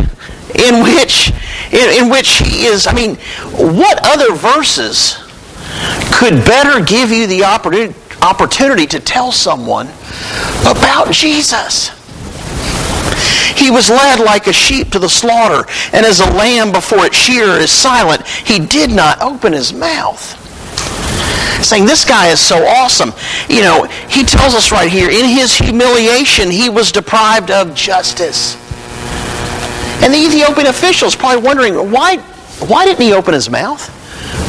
in 0.54 0.82
which 0.82 1.32
in, 1.72 2.04
in 2.04 2.10
which 2.10 2.38
he 2.38 2.66
is. 2.66 2.86
I 2.86 2.92
mean, 2.92 3.16
what 3.56 3.98
other 4.04 4.34
verses 4.34 5.16
could 6.12 6.44
better 6.44 6.84
give 6.84 7.10
you 7.10 7.26
the 7.26 7.44
opportunity, 7.44 7.98
opportunity 8.20 8.86
to 8.86 9.00
tell 9.00 9.32
someone 9.32 9.88
about 10.66 11.10
Jesus? 11.10 11.90
He 13.56 13.70
was 13.70 13.88
led 13.88 14.20
like 14.20 14.46
a 14.46 14.52
sheep 14.52 14.90
to 14.90 14.98
the 14.98 15.08
slaughter, 15.08 15.68
and 15.92 16.04
as 16.04 16.20
a 16.20 16.30
lamb 16.32 16.72
before 16.72 17.06
its 17.06 17.16
shearer 17.16 17.58
is 17.58 17.70
silent, 17.70 18.26
he 18.26 18.58
did 18.58 18.90
not 18.90 19.22
open 19.22 19.52
his 19.52 19.72
mouth 19.72 20.41
saying 21.62 21.86
this 21.86 22.04
guy 22.04 22.28
is 22.28 22.40
so 22.40 22.64
awesome. 22.66 23.12
You 23.48 23.62
know, 23.62 23.84
he 24.08 24.24
tells 24.24 24.54
us 24.54 24.72
right 24.72 24.90
here, 24.90 25.10
in 25.10 25.24
his 25.24 25.54
humiliation, 25.54 26.50
he 26.50 26.68
was 26.68 26.92
deprived 26.92 27.50
of 27.50 27.74
justice. 27.74 28.56
And 30.02 30.12
the 30.12 30.18
Ethiopian 30.18 30.66
officials 30.66 31.14
probably 31.14 31.42
wondering, 31.42 31.74
why, 31.92 32.16
why 32.66 32.84
didn't 32.84 33.02
he 33.02 33.12
open 33.12 33.34
his 33.34 33.48
mouth? 33.48 33.88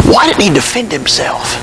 Why 0.05 0.27
didn't 0.27 0.41
he 0.41 0.53
defend 0.53 0.91
himself? 0.91 1.55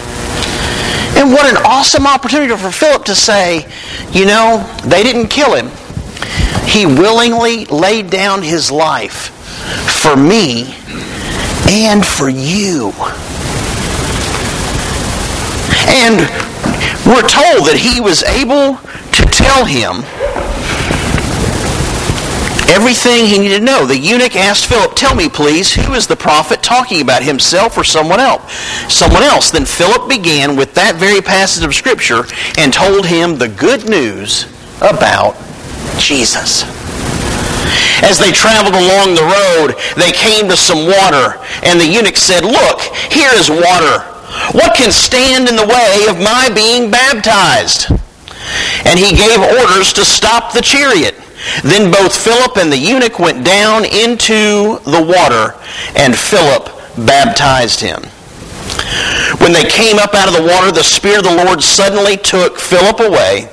And 1.16 1.32
what 1.32 1.50
an 1.50 1.60
awesome 1.64 2.06
opportunity 2.06 2.54
for 2.56 2.70
Philip 2.70 3.04
to 3.06 3.14
say, 3.14 3.66
you 4.12 4.26
know, 4.26 4.64
they 4.84 5.02
didn't 5.02 5.28
kill 5.28 5.54
him. 5.54 5.70
He 6.66 6.86
willingly 6.86 7.64
laid 7.66 8.10
down 8.10 8.42
his 8.42 8.70
life 8.70 9.30
for 10.00 10.16
me 10.16 10.74
and 11.68 12.06
for 12.06 12.28
you. 12.28 12.92
And 15.88 16.20
we're 17.06 17.26
told 17.26 17.66
that 17.68 17.78
he 17.80 18.00
was 18.00 18.22
able 18.24 18.76
to 18.76 19.22
tell 19.30 19.64
him 19.64 20.04
everything 22.70 23.26
he 23.26 23.38
needed 23.38 23.58
to 23.58 23.64
know. 23.64 23.84
The 23.84 23.98
eunuch 23.98 24.36
asked 24.36 24.66
Philip, 24.66 24.94
Tell 24.94 25.14
me, 25.14 25.28
please, 25.28 25.74
who 25.74 25.94
is 25.94 26.06
the 26.06 26.16
prophet 26.16 26.62
talking 26.62 27.00
about, 27.02 27.22
himself 27.22 27.76
or 27.76 27.84
someone 27.84 28.20
else? 28.20 28.52
Someone 28.92 29.22
else. 29.22 29.50
Then 29.50 29.64
Philip 29.64 30.08
began 30.08 30.56
with 30.56 30.74
that 30.74 30.96
very 30.96 31.20
passage 31.20 31.64
of 31.64 31.74
Scripture 31.74 32.24
and 32.58 32.72
told 32.72 33.06
him 33.06 33.36
the 33.36 33.48
good 33.48 33.88
news 33.88 34.44
about 34.80 35.36
Jesus. 35.98 36.62
As 38.02 38.18
they 38.18 38.32
traveled 38.32 38.74
along 38.74 39.14
the 39.14 39.28
road, 39.28 39.76
they 39.96 40.12
came 40.12 40.48
to 40.48 40.56
some 40.56 40.86
water, 40.86 41.36
and 41.62 41.78
the 41.78 41.86
eunuch 41.86 42.16
said, 42.16 42.44
Look, 42.44 42.80
here 43.12 43.30
is 43.34 43.50
water. 43.50 44.09
What 44.52 44.76
can 44.76 44.90
stand 44.90 45.48
in 45.48 45.56
the 45.56 45.66
way 45.66 46.06
of 46.08 46.22
my 46.22 46.50
being 46.54 46.90
baptized? 46.90 47.90
And 48.84 48.98
he 48.98 49.16
gave 49.16 49.38
orders 49.38 49.92
to 49.94 50.04
stop 50.04 50.52
the 50.52 50.62
chariot. 50.62 51.14
Then 51.62 51.90
both 51.90 52.14
Philip 52.14 52.56
and 52.56 52.72
the 52.72 52.78
eunuch 52.78 53.18
went 53.18 53.44
down 53.44 53.84
into 53.84 54.80
the 54.84 55.02
water, 55.02 55.54
and 55.96 56.16
Philip 56.16 56.68
baptized 57.06 57.80
him. 57.80 58.02
When 59.38 59.52
they 59.52 59.64
came 59.64 59.98
up 59.98 60.14
out 60.14 60.28
of 60.28 60.34
the 60.34 60.48
water, 60.48 60.72
the 60.72 60.82
Spirit 60.82 61.18
of 61.18 61.24
the 61.24 61.44
Lord 61.44 61.62
suddenly 61.62 62.16
took 62.16 62.58
Philip 62.58 63.00
away, 63.00 63.48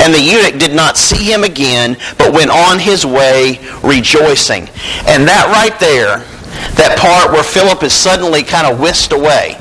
and 0.00 0.12
the 0.12 0.20
eunuch 0.20 0.58
did 0.58 0.74
not 0.74 0.96
see 0.96 1.30
him 1.30 1.44
again, 1.44 1.96
but 2.18 2.32
went 2.32 2.50
on 2.50 2.78
his 2.78 3.06
way 3.06 3.60
rejoicing. 3.82 4.68
And 5.06 5.28
that 5.28 5.50
right 5.52 5.78
there, 5.78 6.18
that 6.74 6.98
part 6.98 7.32
where 7.32 7.44
Philip 7.44 7.82
is 7.82 7.92
suddenly 7.92 8.42
kind 8.42 8.66
of 8.66 8.80
whisked 8.80 9.12
away, 9.12 9.59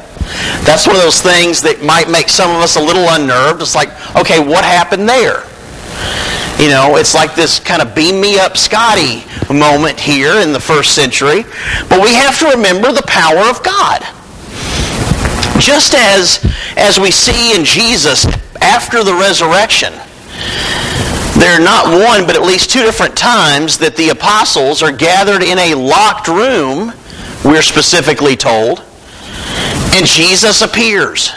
that's 0.66 0.88
one 0.88 0.96
of 0.96 1.02
those 1.02 1.22
things 1.22 1.62
that 1.62 1.82
might 1.84 2.10
make 2.10 2.30
some 2.30 2.50
of 2.52 2.62
us 2.62 2.76
a 2.76 2.82
little 2.82 3.06
unnerved. 3.10 3.62
It's 3.62 3.76
like, 3.76 3.90
okay, 4.16 4.40
what 4.40 4.64
happened 4.64 5.08
there? 5.08 5.44
You 6.60 6.70
know, 6.70 6.98
it's 6.98 7.16
like 7.16 7.36
this 7.36 7.60
kind 7.60 7.82
of 7.82 7.96
beam 7.96 8.20
me 8.20 8.38
up 8.38 8.58
Scotty 8.58 9.24
moment 9.54 10.00
here 10.00 10.42
in 10.42 10.54
the 10.54 10.60
first 10.60 10.94
century. 10.94 11.44
But 11.90 12.02
we 12.02 12.14
have 12.14 12.38
to 12.40 12.48
remember 12.50 12.92
the 12.92 13.04
power 13.08 13.50
of 13.50 13.64
God. 13.64 14.02
Just 15.60 15.94
as, 15.94 16.46
as 16.78 17.00
we 17.00 17.12
see 17.12 17.56
in 17.56 17.66
Jesus 17.66 18.26
after 18.62 19.04
the 19.04 19.14
resurrection, 19.14 19.94
there 21.40 21.60
are 21.60 21.64
not 21.64 21.88
one, 21.88 22.26
but 22.26 22.36
at 22.36 22.44
least 22.44 22.70
two 22.70 22.82
different 22.82 23.18
times 23.18 23.78
that 23.78 23.96
the 23.96 24.10
apostles 24.10 24.84
are 24.84 24.92
gathered 24.92 25.44
in 25.44 25.58
a 25.58 25.76
locked 25.76 26.28
room, 26.28 26.94
we're 27.46 27.62
specifically 27.62 28.36
told, 28.36 28.84
and 29.92 30.06
Jesus 30.06 30.62
appears. 30.62 31.32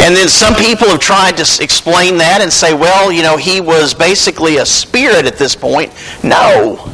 And 0.00 0.14
then 0.14 0.28
some 0.28 0.54
people 0.54 0.88
have 0.88 1.00
tried 1.00 1.36
to 1.38 1.62
explain 1.62 2.18
that 2.18 2.40
and 2.42 2.52
say, 2.52 2.74
well, 2.74 3.10
you 3.10 3.22
know, 3.22 3.36
he 3.36 3.60
was 3.60 3.94
basically 3.94 4.58
a 4.58 4.66
spirit 4.66 5.24
at 5.24 5.36
this 5.36 5.54
point. 5.54 5.92
No. 6.22 6.92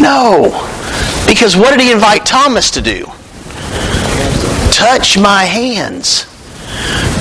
No. 0.00 0.50
Because 1.28 1.56
what 1.56 1.70
did 1.70 1.80
he 1.80 1.92
invite 1.92 2.26
Thomas 2.26 2.70
to 2.72 2.80
do? 2.80 3.06
Touch 4.72 5.18
my 5.18 5.44
hands. 5.44 6.26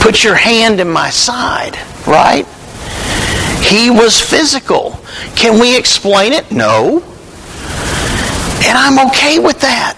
Put 0.02 0.24
your 0.24 0.36
hand 0.36 0.80
in 0.80 0.90
my 0.90 1.10
side, 1.10 1.78
right? 2.08 2.46
He 3.62 3.90
was 3.90 4.20
physical. 4.20 5.00
Can 5.36 5.60
we 5.60 5.78
explain 5.78 6.34
it? 6.34 6.52
No. 6.52 7.04
And 8.64 8.78
I'm 8.78 9.08
okay 9.10 9.40
with 9.40 9.60
that. 9.62 9.98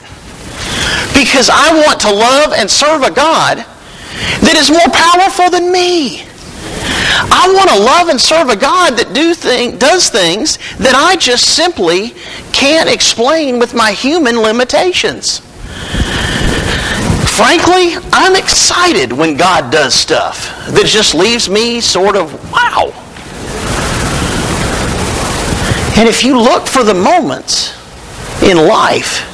Because 1.18 1.50
I 1.50 1.74
want 1.84 2.00
to 2.02 2.14
love 2.14 2.54
and 2.54 2.70
serve 2.70 3.02
a 3.02 3.10
God 3.10 3.58
that 3.58 4.56
is 4.56 4.70
more 4.70 4.88
powerful 4.94 5.50
than 5.50 5.72
me. 5.72 6.22
I 7.34 7.52
want 7.56 7.72
to 7.72 7.80
love 7.80 8.10
and 8.10 8.22
serve 8.22 8.50
a 8.50 8.56
God 8.56 8.98
that 8.98 9.14
do 9.16 9.34
thing, 9.34 9.80
does 9.80 10.10
things 10.10 10.58
that 10.78 10.94
I 10.94 11.16
just 11.16 11.56
simply 11.56 12.14
can't 12.54 12.88
explain 12.88 13.58
with 13.58 13.74
my 13.74 13.94
human 13.94 14.38
limitations. 14.38 15.40
Frankly, 17.34 17.98
I'm 18.14 18.36
excited 18.36 19.12
when 19.12 19.38
God 19.38 19.72
does 19.72 19.96
stuff 19.96 20.54
that 20.70 20.86
just 20.86 21.16
leaves 21.16 21.50
me 21.50 21.82
sort 21.82 22.16
of, 22.16 22.34
wow. 22.52 22.94
And 25.98 26.08
if 26.08 26.24
you 26.24 26.40
look 26.40 26.68
for 26.68 26.84
the 26.84 26.94
moments 26.94 27.74
in 28.44 28.58
life, 28.58 29.26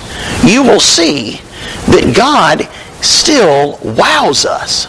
you 0.46 0.63
will 0.63 0.80
see 0.80 1.42
that 1.88 2.14
God 2.16 2.68
still 3.04 3.78
wows 3.84 4.46
us. 4.46 4.88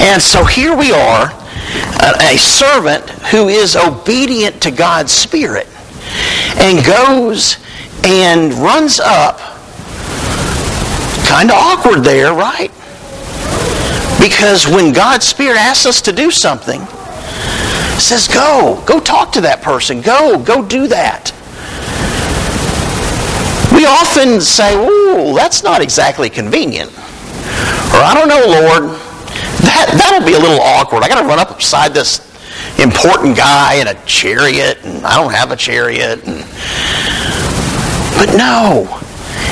And 0.00 0.20
so 0.20 0.44
here 0.44 0.76
we 0.76 0.92
are, 0.92 1.30
a, 2.02 2.36
servant 2.38 3.08
who 3.30 3.48
is 3.48 3.76
obedient 3.76 4.62
to 4.62 4.70
God's 4.70 5.12
Spirit 5.12 5.66
and 6.58 6.84
goes 6.84 7.58
and 8.04 8.52
runs 8.54 8.98
up. 8.98 9.38
Kind 11.26 11.50
of 11.50 11.56
awkward 11.56 12.02
there, 12.02 12.32
right? 12.32 12.70
Because 14.20 14.66
when 14.66 14.92
God's 14.92 15.26
Spirit 15.26 15.58
asks 15.58 15.86
us 15.86 16.02
to 16.02 16.12
do 16.12 16.30
something, 16.30 16.80
says, 18.00 18.26
go, 18.26 18.82
go 18.86 18.98
talk 19.00 19.32
to 19.32 19.42
that 19.42 19.60
person, 19.62 20.00
go, 20.00 20.42
go 20.42 20.64
do 20.64 20.86
that. 20.88 21.32
We 23.80 23.86
often 23.86 24.42
say, 24.42 24.74
"Oh, 24.76 25.34
that's 25.34 25.62
not 25.62 25.80
exactly 25.80 26.28
convenient," 26.28 26.90
or 26.90 28.00
"I 28.04 28.12
don't 28.12 28.28
know, 28.28 28.44
Lord, 28.44 28.82
that 29.64 29.94
that'll 29.96 30.26
be 30.26 30.34
a 30.34 30.38
little 30.38 30.60
awkward. 30.60 31.02
I 31.02 31.08
got 31.08 31.22
to 31.22 31.26
run 31.26 31.38
up 31.38 31.56
beside 31.56 31.94
this 31.94 32.20
important 32.78 33.38
guy 33.38 33.76
in 33.76 33.88
a 33.88 33.94
chariot, 34.04 34.80
and 34.84 35.06
I 35.06 35.16
don't 35.16 35.32
have 35.32 35.50
a 35.50 35.56
chariot." 35.56 36.22
And... 36.26 36.44
But 38.18 38.36
no, 38.36 38.84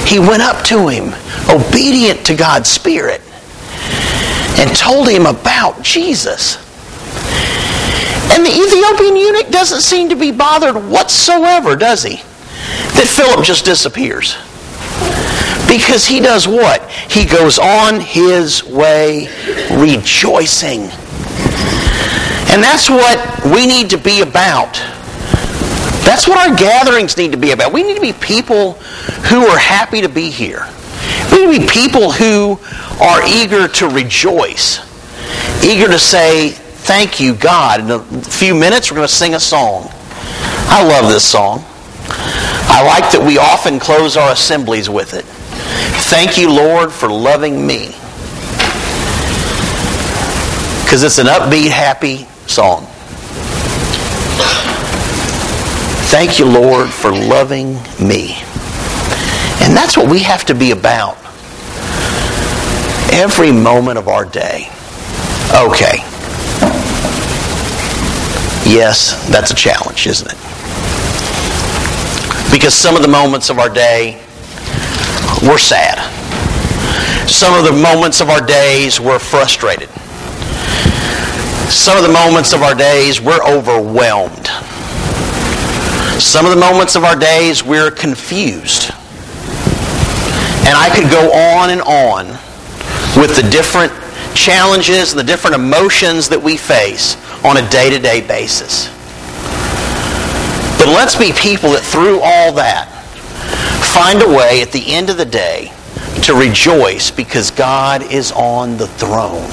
he 0.05 0.19
went 0.19 0.43
up 0.43 0.62
to 0.64 0.88
him, 0.88 1.14
obedient 1.49 2.27
to 2.27 2.35
God's 2.35 2.69
Spirit, 2.69 3.23
and 4.59 4.77
told 4.77 5.09
him 5.09 5.25
about 5.25 5.81
Jesus. 5.81 6.59
And 8.31 8.45
the 8.45 8.53
Ethiopian 8.53 9.17
eunuch 9.17 9.49
doesn't 9.51 9.81
seem 9.81 10.11
to 10.11 10.17
be 10.17 10.33
bothered 10.33 10.77
whatsoever, 10.77 11.77
does 11.77 12.03
he? 12.03 12.21
That 12.95 13.07
Philip 13.07 13.45
just 13.45 13.64
disappears. 13.64 14.37
Because 15.69 16.07
he 16.07 16.21
does 16.21 16.49
what? 16.49 16.88
He 16.91 17.27
goes 17.27 17.59
on 17.59 18.01
his 18.01 18.64
way 18.64 19.29
rejoicing. 19.71 20.88
And 22.51 22.62
that's 22.62 22.88
what 22.88 23.45
we 23.45 23.67
need 23.67 23.91
to 23.91 23.99
be 23.99 24.23
about. 24.23 24.73
That's 26.05 26.27
what 26.27 26.38
our 26.38 26.57
gatherings 26.57 27.19
need 27.19 27.33
to 27.33 27.38
be 27.38 27.51
about. 27.51 27.73
We 27.73 27.83
need 27.83 27.97
to 27.97 28.01
be 28.01 28.14
people 28.14 28.73
who 29.29 29.47
are 29.47 29.59
happy 29.59 30.01
to 30.01 30.09
be 30.09 30.31
here. 30.31 30.67
We 31.31 31.47
need 31.47 31.61
to 31.61 31.67
be 31.67 31.69
people 31.69 32.12
who 32.12 32.59
are 33.03 33.23
eager 33.27 33.69
to 33.69 33.88
rejoice, 33.88 34.81
eager 35.62 35.87
to 35.87 35.99
say, 35.99 36.55
Thank 36.88 37.21
you, 37.21 37.35
God. 37.35 37.81
In 37.81 37.91
a 37.91 38.01
few 38.23 38.55
minutes, 38.55 38.91
we're 38.91 38.97
going 38.97 39.09
to 39.09 39.14
sing 39.14 39.35
a 39.35 39.41
song. 39.41 39.91
I 40.71 40.83
love 40.88 41.12
this 41.12 41.23
song. 41.23 41.62
I 42.71 42.85
like 42.87 43.11
that 43.13 43.25
we 43.27 43.39
often 43.39 43.81
close 43.81 44.17
our 44.17 44.33
assemblies 44.33 44.89
with 44.91 45.15
it. 45.15 45.25
Thank 46.11 46.37
you, 46.39 46.51
Lord, 46.51 46.93
for 46.93 47.09
loving 47.09 47.67
me. 47.67 47.87
Because 50.85 51.03
it's 51.03 51.19
an 51.19 51.27
upbeat, 51.27 51.71
happy 51.71 52.27
song. 52.47 52.87
Thank 56.11 56.39
you, 56.39 56.47
Lord, 56.47 56.89
for 56.89 57.11
loving 57.11 57.75
me. 58.01 58.37
And 59.61 59.77
that's 59.77 59.97
what 59.97 60.11
we 60.11 60.21
have 60.21 60.45
to 60.47 60.55
be 60.55 60.71
about 60.71 61.19
every 63.13 63.53
moment 63.53 63.99
of 63.99 64.09
our 64.09 64.25
day. 64.25 64.69
Okay. 65.55 65.99
Yes, 68.71 69.29
that's 69.31 69.51
a 69.51 69.55
challenge, 69.55 70.07
isn't 70.07 70.31
it? 70.31 70.58
Because 72.51 72.75
some 72.75 72.97
of 72.97 73.03
the 73.03 73.09
moments 73.09 73.51
of 73.51 73.59
our 73.59 73.69
day 73.69 74.21
were 75.47 75.59
sad. 75.59 75.99
Some 77.29 77.53
of 77.55 77.65
the 77.65 77.73
moments 77.73 78.21
of 78.21 78.31
our 78.31 78.41
days 78.41 78.99
were 79.01 79.19
frustrated. 79.19 79.89
Some 81.71 81.99
of 81.99 82.03
the 82.03 82.13
moments 82.13 82.53
of 82.55 82.63
our 82.63 82.75
days 82.75 83.21
we're 83.21 83.43
overwhelmed. 83.45 84.47
Some 86.19 86.47
of 86.47 86.51
the 86.51 86.59
moments 86.59 86.97
of 86.97 87.05
our 87.05 87.15
days 87.15 87.63
we're 87.63 87.91
confused. 87.91 88.91
And 90.67 90.77
I 90.77 90.91
could 90.95 91.11
go 91.11 91.33
on 91.33 91.71
and 91.71 91.83
on 91.83 92.27
with 93.21 93.37
the 93.37 93.47
different 93.51 93.93
challenges 94.35 95.13
and 95.13 95.21
the 95.21 95.25
different 95.25 95.55
emotions 95.55 96.29
that 96.31 96.43
we 96.43 96.57
face 96.57 97.17
on 97.45 97.59
a 97.59 97.71
day-to-day 97.71 98.27
basis. 98.27 98.89
But 100.79 100.87
let's 100.87 101.17
be 101.17 101.33
people 101.33 101.71
that 101.71 101.83
through 101.83 102.21
all 102.23 102.53
that 102.53 102.87
find 103.93 104.23
a 104.23 104.29
way 104.29 104.62
at 104.62 104.71
the 104.71 104.95
end 104.95 105.11
of 105.11 105.17
the 105.17 105.25
day 105.25 105.73
to 106.23 106.35
rejoice 106.35 107.11
because 107.11 107.51
God 107.51 108.03
is 108.12 108.31
on 108.33 108.77
the 108.77 108.87
throne. 108.87 109.49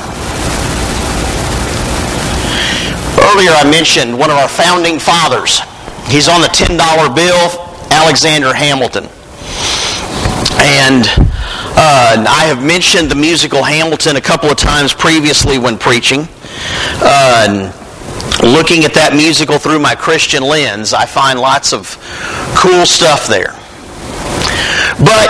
Earlier 3.17 3.51
I 3.51 3.67
mentioned 3.69 4.17
one 4.17 4.29
of 4.29 4.37
our 4.37 4.47
founding 4.47 4.99
fathers. 4.99 5.61
He's 6.07 6.29
on 6.29 6.41
the 6.41 6.47
$10 6.47 6.77
bill, 7.15 7.73
Alexander 7.89 8.53
Hamilton. 8.53 9.09
And 10.61 11.05
uh, 11.77 12.23
I 12.27 12.45
have 12.45 12.63
mentioned 12.63 13.09
the 13.09 13.15
musical 13.15 13.63
Hamilton 13.63 14.15
a 14.15 14.21
couple 14.21 14.49
of 14.49 14.57
times 14.57 14.93
previously 14.93 15.57
when 15.57 15.77
preaching. 15.77 16.27
Uh, 17.01 17.71
looking 18.45 18.85
at 18.85 18.93
that 18.93 19.13
musical 19.13 19.57
through 19.57 19.79
my 19.79 19.95
Christian 19.95 20.43
lens, 20.43 20.93
I 20.93 21.05
find 21.05 21.39
lots 21.39 21.73
of 21.73 21.97
cool 22.55 22.85
stuff 22.85 23.27
there. 23.27 23.53
But 24.99 25.27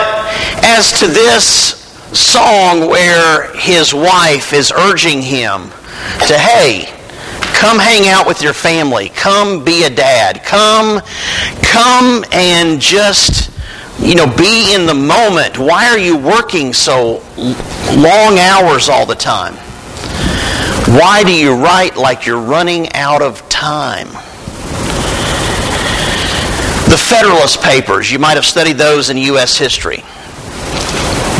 as 0.64 1.00
to 1.00 1.08
this 1.08 1.82
song 2.12 2.88
where 2.90 3.56
his 3.56 3.94
wife 3.94 4.54
is 4.54 4.72
urging 4.72 5.22
him 5.22 5.70
to, 6.28 6.38
hey, 6.38 6.92
come 7.54 7.80
hang 7.80 8.08
out 8.08 8.28
with 8.28 8.42
your 8.42 8.54
family, 8.54 9.10
come 9.10 9.64
be 9.64 9.84
a 9.84 9.90
dad, 9.90 10.44
come, 10.44 11.02
come 11.64 12.26
and 12.32 12.80
just, 12.82 13.50
you 14.00 14.16
know, 14.16 14.28
be 14.36 14.74
in 14.76 14.86
the 14.86 14.94
moment. 14.94 15.58
Why 15.58 15.88
are 15.88 15.98
you 15.98 16.18
working 16.18 16.74
so 16.74 17.24
long 17.38 18.38
hours 18.40 18.90
all 18.90 19.06
the 19.06 19.16
time? 19.16 19.56
Why 20.88 21.24
do 21.24 21.34
you 21.34 21.56
write 21.56 21.98
like 21.98 22.28
you're 22.28 22.40
running 22.40 22.94
out 22.94 23.24
of 23.24 23.50
time? 23.50 24.08
The 26.86 26.96
Federalist 27.10 27.60
Papers, 27.64 28.12
you 28.12 28.20
might 28.20 28.36
have 28.36 28.46
studied 28.46 28.78
those 28.78 29.10
in 29.10 29.18
U.S. 29.18 29.58
history. 29.58 30.04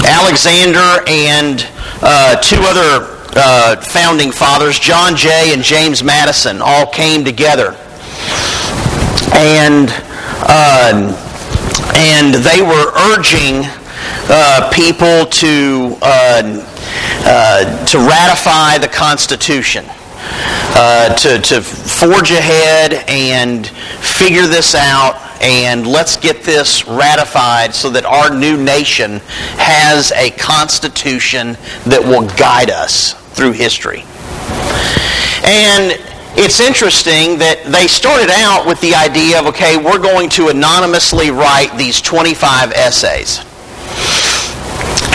Alexander 0.04 1.04
and 1.08 1.68
uh, 2.02 2.38
two 2.38 2.58
other 2.62 3.20
uh, 3.36 3.76
founding 3.82 4.32
fathers, 4.32 4.80
John 4.80 5.16
Jay 5.16 5.54
and 5.54 5.62
James 5.62 6.04
Madison, 6.04 6.60
all 6.60 6.88
came 6.88 7.24
together. 7.24 7.76
And, 9.32 9.90
uh, 10.50 11.14
and 11.96 12.34
they 12.34 12.64
were 12.64 12.92
urging 13.14 13.62
uh, 14.28 14.72
people 14.74 15.28
to, 15.28 15.98
uh, 17.26 17.86
to 17.86 17.98
ratify 18.00 18.78
the 18.78 18.88
Constitution. 18.88 19.86
Uh, 20.78 21.14
to, 21.16 21.40
to 21.40 21.62
forge 21.62 22.32
ahead 22.32 23.06
and 23.08 23.68
figure 23.68 24.48
this 24.48 24.76
out 24.76 25.16
and 25.42 25.86
let's 25.86 26.18
get 26.18 26.44
this 26.44 26.88
ratified 26.88 27.74
so 27.74 27.90
that 27.90 28.06
our 28.06 28.36
new 28.36 28.58
nation 28.62 29.22
has 29.58 30.12
a 30.14 30.32
constitution 30.32 31.54
that 31.86 32.02
will 32.04 32.28
guide 32.36 32.70
us 32.70 33.14
through 33.36 33.52
history. 33.52 34.04
And 35.46 36.00
it's 36.38 36.60
interesting 36.60 37.38
that 37.40 37.64
they 37.66 37.88
started 37.88 38.30
out 38.30 38.66
with 38.68 38.82
the 38.82 38.96
idea 38.96 39.40
of, 39.40 39.46
okay, 39.48 39.78
we're 39.78 40.00
going 40.02 40.30
to 40.32 40.50
anonymously 40.50 41.32
write 41.32 41.78
these 41.78 42.02
25 42.02 42.74
essays. 42.74 43.40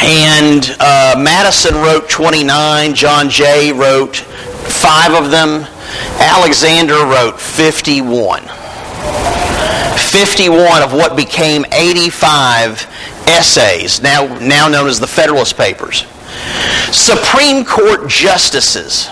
And 0.02 0.74
uh, 0.80 1.14
Madison 1.18 1.74
wrote 1.74 2.08
29, 2.08 2.94
John 2.94 3.28
Jay 3.28 3.70
wrote 3.70 4.16
five 4.16 5.12
of 5.12 5.30
them, 5.30 5.66
Alexander 6.18 6.94
wrote 7.04 7.38
51. 7.38 8.42
51 9.98 10.82
of 10.82 10.94
what 10.94 11.16
became 11.16 11.66
85 11.70 12.86
essays, 13.26 14.00
now, 14.02 14.26
now 14.38 14.68
known 14.68 14.88
as 14.88 14.98
the 14.98 15.06
Federalist 15.06 15.58
Papers. 15.58 16.06
Supreme 16.90 17.62
Court 17.64 18.08
justices, 18.08 19.08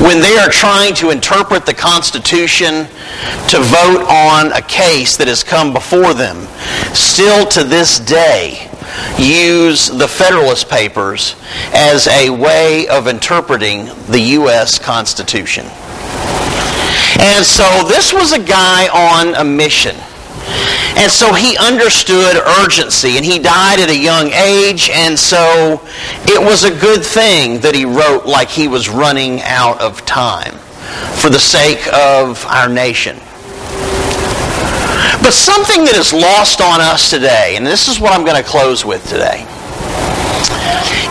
when 0.00 0.20
they 0.20 0.36
are 0.36 0.48
trying 0.48 0.94
to 0.94 1.10
interpret 1.10 1.64
the 1.64 1.74
Constitution 1.74 2.86
to 3.48 3.60
vote 3.60 4.04
on 4.08 4.50
a 4.52 4.62
case 4.62 5.16
that 5.16 5.28
has 5.28 5.44
come 5.44 5.72
before 5.72 6.12
them, 6.12 6.48
still 6.92 7.46
to 7.46 7.62
this 7.62 8.00
day 8.00 8.68
use 9.18 9.88
the 9.88 10.08
Federalist 10.08 10.68
Papers 10.68 11.36
as 11.72 12.06
a 12.08 12.30
way 12.30 12.88
of 12.88 13.06
interpreting 13.06 13.86
the 14.08 14.20
U.S. 14.40 14.78
Constitution. 14.78 15.66
And 17.20 17.44
so 17.44 17.84
this 17.86 18.12
was 18.12 18.32
a 18.32 18.42
guy 18.42 18.88
on 18.88 19.34
a 19.34 19.44
mission. 19.44 19.96
And 20.96 21.10
so 21.10 21.32
he 21.32 21.56
understood 21.56 22.36
urgency, 22.60 23.16
and 23.16 23.24
he 23.24 23.38
died 23.38 23.80
at 23.80 23.88
a 23.88 23.96
young 23.96 24.30
age, 24.32 24.90
and 24.90 25.18
so 25.18 25.80
it 26.24 26.40
was 26.40 26.64
a 26.64 26.70
good 26.70 27.02
thing 27.02 27.60
that 27.60 27.74
he 27.74 27.84
wrote 27.84 28.26
like 28.26 28.48
he 28.48 28.68
was 28.68 28.88
running 28.88 29.40
out 29.42 29.80
of 29.80 30.04
time 30.04 30.52
for 31.16 31.30
the 31.30 31.38
sake 31.38 31.86
of 31.94 32.44
our 32.46 32.68
nation. 32.68 33.18
But 35.22 35.32
something 35.32 35.84
that 35.84 35.94
is 35.94 36.12
lost 36.12 36.60
on 36.60 36.80
us 36.80 37.08
today, 37.08 37.54
and 37.56 37.64
this 37.64 37.86
is 37.86 38.00
what 38.00 38.12
I'm 38.12 38.24
going 38.24 38.42
to 38.42 38.48
close 38.48 38.84
with 38.84 39.06
today, 39.08 39.46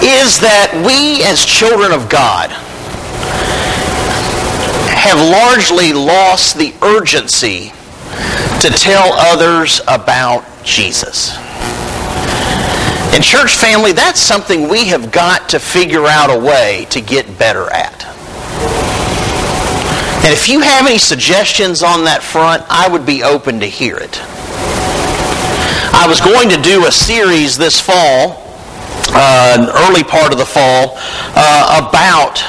is 0.04 0.40
that 0.44 0.76
we 0.86 1.24
as 1.24 1.46
children 1.46 1.94
of 1.94 2.10
God 2.10 2.52
have 4.92 5.18
largely 5.18 5.94
lost 5.94 6.58
the 6.58 6.74
urgency 6.84 7.72
to 8.60 8.70
tell 8.70 9.14
others 9.16 9.80
about 9.88 10.44
Jesus. 10.64 11.32
In 13.16 13.22
church 13.22 13.56
family, 13.56 13.94
that's 13.94 14.20
something 14.20 14.68
we 14.68 14.88
have 14.88 15.12
got 15.12 15.50
to 15.50 15.60
figure 15.60 16.06
out 16.06 16.30
a 16.30 16.38
way 16.38 16.86
to 16.90 17.00
get 17.00 17.40
better 17.40 17.72
at. 17.72 18.06
And 20.24 20.32
if 20.32 20.48
you 20.48 20.60
have 20.62 20.86
any 20.86 21.00
suggestions 21.00 21.82
on 21.82 22.04
that 22.06 22.22
front, 22.22 22.64
I 22.70 22.88
would 22.88 23.06
be 23.06 23.24
open 23.24 23.60
to 23.60 23.66
hear 23.66 23.98
it. 23.98 24.22
I 25.94 26.06
was 26.08 26.22
going 26.22 26.48
to 26.50 26.62
do 26.62 26.86
a 26.86 26.92
series 26.92 27.58
this 27.58 27.82
fall, 27.82 28.38
uh, 29.14 29.88
early 29.90 30.04
part 30.04 30.32
of 30.32 30.38
the 30.38 30.46
fall, 30.46 30.98
uh, 31.36 31.88
about 31.90 32.40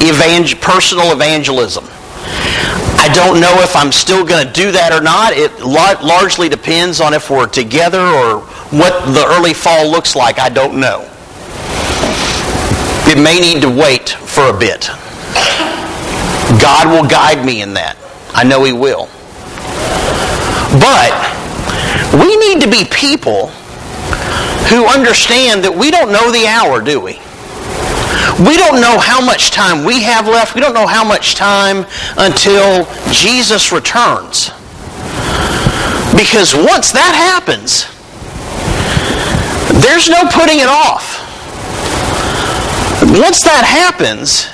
evangel- 0.00 0.58
personal 0.58 1.12
evangelism. 1.12 1.84
I 2.98 3.08
don't 3.14 3.40
know 3.40 3.54
if 3.62 3.76
I'm 3.76 3.92
still 3.92 4.24
going 4.24 4.44
to 4.44 4.52
do 4.52 4.72
that 4.72 4.92
or 4.92 5.00
not. 5.00 5.32
It 5.32 5.60
largely 5.62 6.48
depends 6.48 7.00
on 7.00 7.14
if 7.14 7.30
we're 7.30 7.46
together 7.46 8.00
or 8.00 8.40
what 8.70 9.06
the 9.14 9.24
early 9.38 9.54
fall 9.54 9.88
looks 9.88 10.16
like. 10.16 10.38
I 10.40 10.48
don't 10.48 10.78
know. 10.80 11.06
It 13.06 13.22
may 13.22 13.38
need 13.40 13.62
to 13.62 13.70
wait 13.70 14.10
for 14.10 14.50
a 14.50 14.58
bit. 14.58 14.90
God 16.58 16.88
will 16.88 17.08
guide 17.08 17.44
me 17.44 17.62
in 17.62 17.74
that. 17.74 17.96
I 18.34 18.44
know 18.44 18.64
He 18.64 18.72
will. 18.72 19.08
But 20.78 21.12
we 22.14 22.36
need 22.36 22.62
to 22.62 22.70
be 22.70 22.84
people 22.90 23.48
who 24.70 24.86
understand 24.86 25.64
that 25.64 25.74
we 25.74 25.90
don't 25.90 26.12
know 26.12 26.30
the 26.30 26.46
hour, 26.46 26.80
do 26.80 27.00
we? 27.00 27.18
We 28.46 28.56
don't 28.56 28.80
know 28.80 28.98
how 28.98 29.20
much 29.20 29.50
time 29.50 29.84
we 29.84 30.02
have 30.02 30.26
left. 30.26 30.54
We 30.54 30.60
don't 30.60 30.74
know 30.74 30.86
how 30.86 31.04
much 31.04 31.34
time 31.34 31.84
until 32.16 32.86
Jesus 33.10 33.72
returns. 33.72 34.50
Because 36.16 36.54
once 36.54 36.92
that 36.92 37.14
happens, 37.14 37.86
there's 39.82 40.08
no 40.08 40.24
putting 40.30 40.60
it 40.60 40.68
off. 40.68 41.18
Once 43.18 43.42
that 43.42 43.64
happens, 43.66 44.46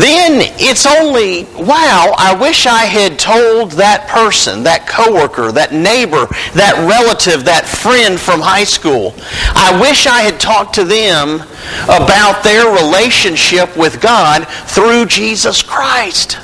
then 0.00 0.42
it's 0.58 0.86
only, 0.86 1.44
wow, 1.60 2.14
I 2.16 2.36
wish 2.40 2.66
I 2.66 2.84
had 2.84 3.18
told 3.18 3.72
that 3.72 4.08
person, 4.08 4.62
that 4.62 4.86
coworker, 4.86 5.50
that 5.52 5.72
neighbor, 5.72 6.26
that 6.54 6.78
relative, 6.86 7.44
that 7.46 7.66
friend 7.66 8.18
from 8.18 8.40
high 8.40 8.64
school. 8.64 9.14
I 9.56 9.78
wish 9.80 10.06
I 10.06 10.20
had 10.20 10.38
talked 10.38 10.74
to 10.76 10.84
them 10.84 11.40
about 11.84 12.44
their 12.44 12.70
relationship 12.70 13.76
with 13.76 14.00
God 14.00 14.46
through 14.46 15.06
Jesus 15.06 15.62
Christ. 15.62 16.38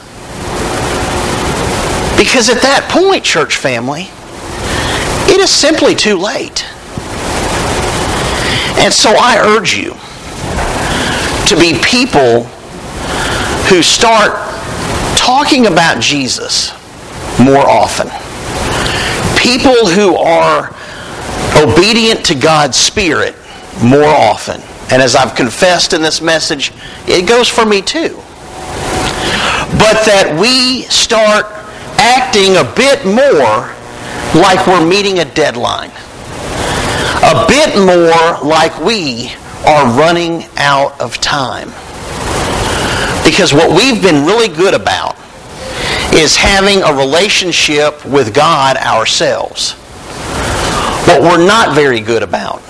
Because 2.18 2.48
at 2.48 2.62
that 2.62 2.88
point, 2.90 3.22
church 3.22 3.56
family, 3.56 4.08
it 5.28 5.40
is 5.40 5.50
simply 5.50 5.94
too 5.94 6.16
late. 6.16 6.64
And 8.78 8.92
so 8.92 9.14
I 9.16 9.38
urge 9.38 9.76
you 9.76 9.94
to 11.48 11.56
be 11.60 11.78
people 11.80 12.50
who 13.68 13.82
start 13.82 14.32
talking 15.16 15.66
about 15.66 16.00
Jesus 16.00 16.70
more 17.40 17.66
often. 17.68 18.08
People 19.36 19.86
who 19.86 20.14
are 20.16 20.74
obedient 21.56 22.24
to 22.26 22.34
God's 22.34 22.76
Spirit 22.76 23.34
more 23.82 24.04
often. 24.04 24.60
And 24.90 25.02
as 25.02 25.16
I've 25.16 25.34
confessed 25.34 25.92
in 25.92 26.02
this 26.02 26.20
message, 26.20 26.72
it 27.06 27.28
goes 27.28 27.48
for 27.48 27.64
me 27.64 27.82
too. 27.82 28.16
But 29.78 30.06
that 30.06 30.38
we 30.40 30.82
start 30.82 31.46
acting 31.98 32.56
a 32.56 32.64
bit 32.76 33.04
more 33.04 33.74
like 34.40 34.64
we're 34.66 34.86
meeting 34.86 35.18
a 35.18 35.24
deadline. 35.24 35.90
A 37.24 37.46
bit 37.48 37.76
more 37.78 38.48
like 38.48 38.78
we 38.80 39.32
are 39.66 39.86
running 39.98 40.44
out 40.56 41.00
of 41.00 41.20
time. 41.20 41.70
Because 43.26 43.52
what 43.52 43.76
we've 43.76 44.00
been 44.00 44.24
really 44.24 44.46
good 44.46 44.72
about 44.72 45.16
is 46.14 46.36
having 46.36 46.80
a 46.84 46.94
relationship 46.94 48.06
with 48.06 48.32
God 48.32 48.76
ourselves. 48.76 49.72
What 51.08 51.20
we're 51.22 51.44
not 51.44 51.74
very 51.74 51.98
good 51.98 52.22
about 52.22 52.62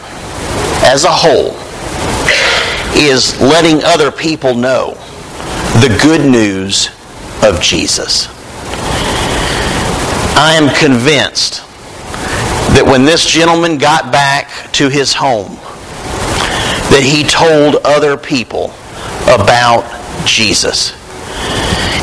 as 0.82 1.04
a 1.04 1.12
whole 1.12 1.54
is 2.96 3.38
letting 3.38 3.84
other 3.84 4.10
people 4.10 4.54
know 4.54 4.94
the 5.82 5.94
good 6.02 6.24
news 6.24 6.88
of 7.42 7.60
Jesus. 7.60 8.26
I 10.38 10.54
am 10.54 10.74
convinced 10.74 11.56
that 12.72 12.84
when 12.86 13.04
this 13.04 13.26
gentleman 13.26 13.76
got 13.76 14.10
back 14.10 14.72
to 14.72 14.88
his 14.88 15.12
home, 15.12 15.56
that 16.88 17.02
he 17.02 17.24
told 17.24 17.76
other 17.84 18.16
people 18.16 18.72
about 19.28 19.95
Jesus. 20.26 20.94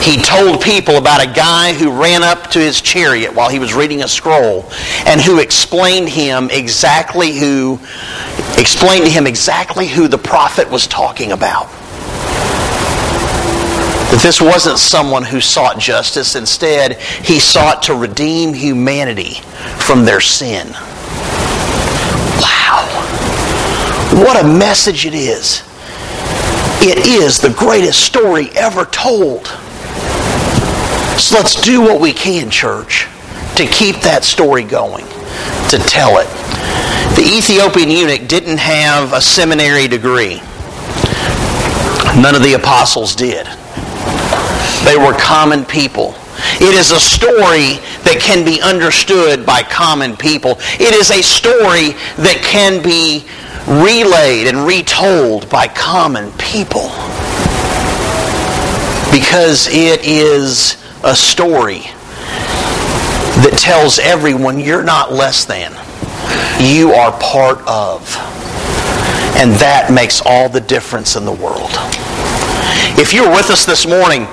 He 0.03 0.17
told 0.17 0.62
people 0.62 0.97
about 0.97 1.23
a 1.23 1.31
guy 1.31 1.71
who 1.71 1.89
ran 1.89 2.23
up 2.23 2.47
to 2.51 2.59
his 2.59 2.81
chariot 2.81 3.33
while 3.33 3.49
he 3.49 3.57
was 3.57 3.73
reading 3.73 4.03
a 4.03 4.07
scroll 4.07 4.69
and 5.05 5.21
who 5.21 5.39
explained 5.39 6.09
him 6.09 6.49
exactly 6.51 7.31
who 7.31 7.79
explained 8.57 9.05
to 9.05 9.09
him 9.09 9.25
exactly 9.27 9.88
who 9.88 10.09
the 10.09 10.17
prophet 10.17 10.69
was 10.69 10.88
talking 10.88 11.31
about. 11.31 11.67
That 14.12 14.19
this 14.21 14.41
wasn't 14.41 14.77
someone 14.77 15.23
who 15.23 15.39
sought 15.39 15.79
justice. 15.79 16.36
Instead, 16.36 16.99
he 16.99 17.39
sought 17.39 17.83
to 17.83 17.95
redeem 17.95 18.53
humanity 18.53 19.36
from 19.77 20.03
their 20.03 20.19
sin. 20.19 20.67
Wow. 22.41 22.86
What 24.15 24.43
a 24.43 24.47
message 24.47 25.05
it 25.05 25.13
is. 25.13 25.63
It 26.86 27.08
is 27.08 27.39
the 27.39 27.50
greatest 27.50 28.02
story 28.02 28.50
ever 28.58 28.84
told. 28.84 29.48
So 31.17 31.38
let's 31.38 31.62
do 31.62 31.80
what 31.80 32.02
we 32.02 32.12
can, 32.12 32.50
church, 32.50 33.08
to 33.56 33.65
keep 33.65 34.02
that 34.02 34.26
story 34.26 34.63
going, 34.63 35.06
to 35.69 35.78
tell 35.88 36.19
it. 36.19 36.28
The 37.15 37.24
Ethiopian 37.24 37.89
eunuch 37.89 38.28
didn't 38.28 38.58
have 38.58 39.13
a 39.13 39.22
seminary 39.22 39.88
degree. 39.88 40.41
None 42.19 42.36
of 42.36 42.43
the 42.43 42.56
apostles 42.60 43.15
did. 43.15 43.48
They 44.84 44.98
were 44.98 45.17
common 45.17 45.63
people. 45.63 46.15
It 46.60 46.76
is 46.76 46.91
a 46.91 47.00
story 47.00 47.80
that 48.04 48.19
can 48.19 48.43
be 48.43 48.62
understood 48.62 49.46
by 49.46 49.63
common 49.63 50.17
people. 50.17 50.58
It 50.82 50.93
is 50.93 51.12
a 51.12 51.22
story 51.24 51.96
that 52.19 52.41
can 52.43 52.84
be 52.84 53.24
relayed 53.67 54.47
and 54.47 54.65
retold 54.65 55.49
by 55.49 55.67
common 55.67 56.32
people. 56.34 56.89
Because 59.12 59.67
it 59.67 60.06
is 60.06 60.78
a 61.04 61.15
story 61.15 61.82
that 63.41 63.58
tells 63.60 63.99
everyone 63.99 64.60
you're 64.60 64.84
not 64.84 65.12
less 65.12 65.45
than. 65.45 65.71
You 66.60 66.91
are 66.91 67.12
part 67.19 67.60
of. 67.67 68.02
And 69.36 69.52
that 69.54 69.89
makes 69.91 70.21
all 70.26 70.49
the 70.49 70.62
difference 70.62 71.15
in 71.15 71.26
the 71.26 71.32
world. 71.32 71.71
If 72.95 73.13
you're 73.13 73.30
with 73.30 73.49
us 73.49 73.65
this 73.65 73.88
morning 73.88 74.28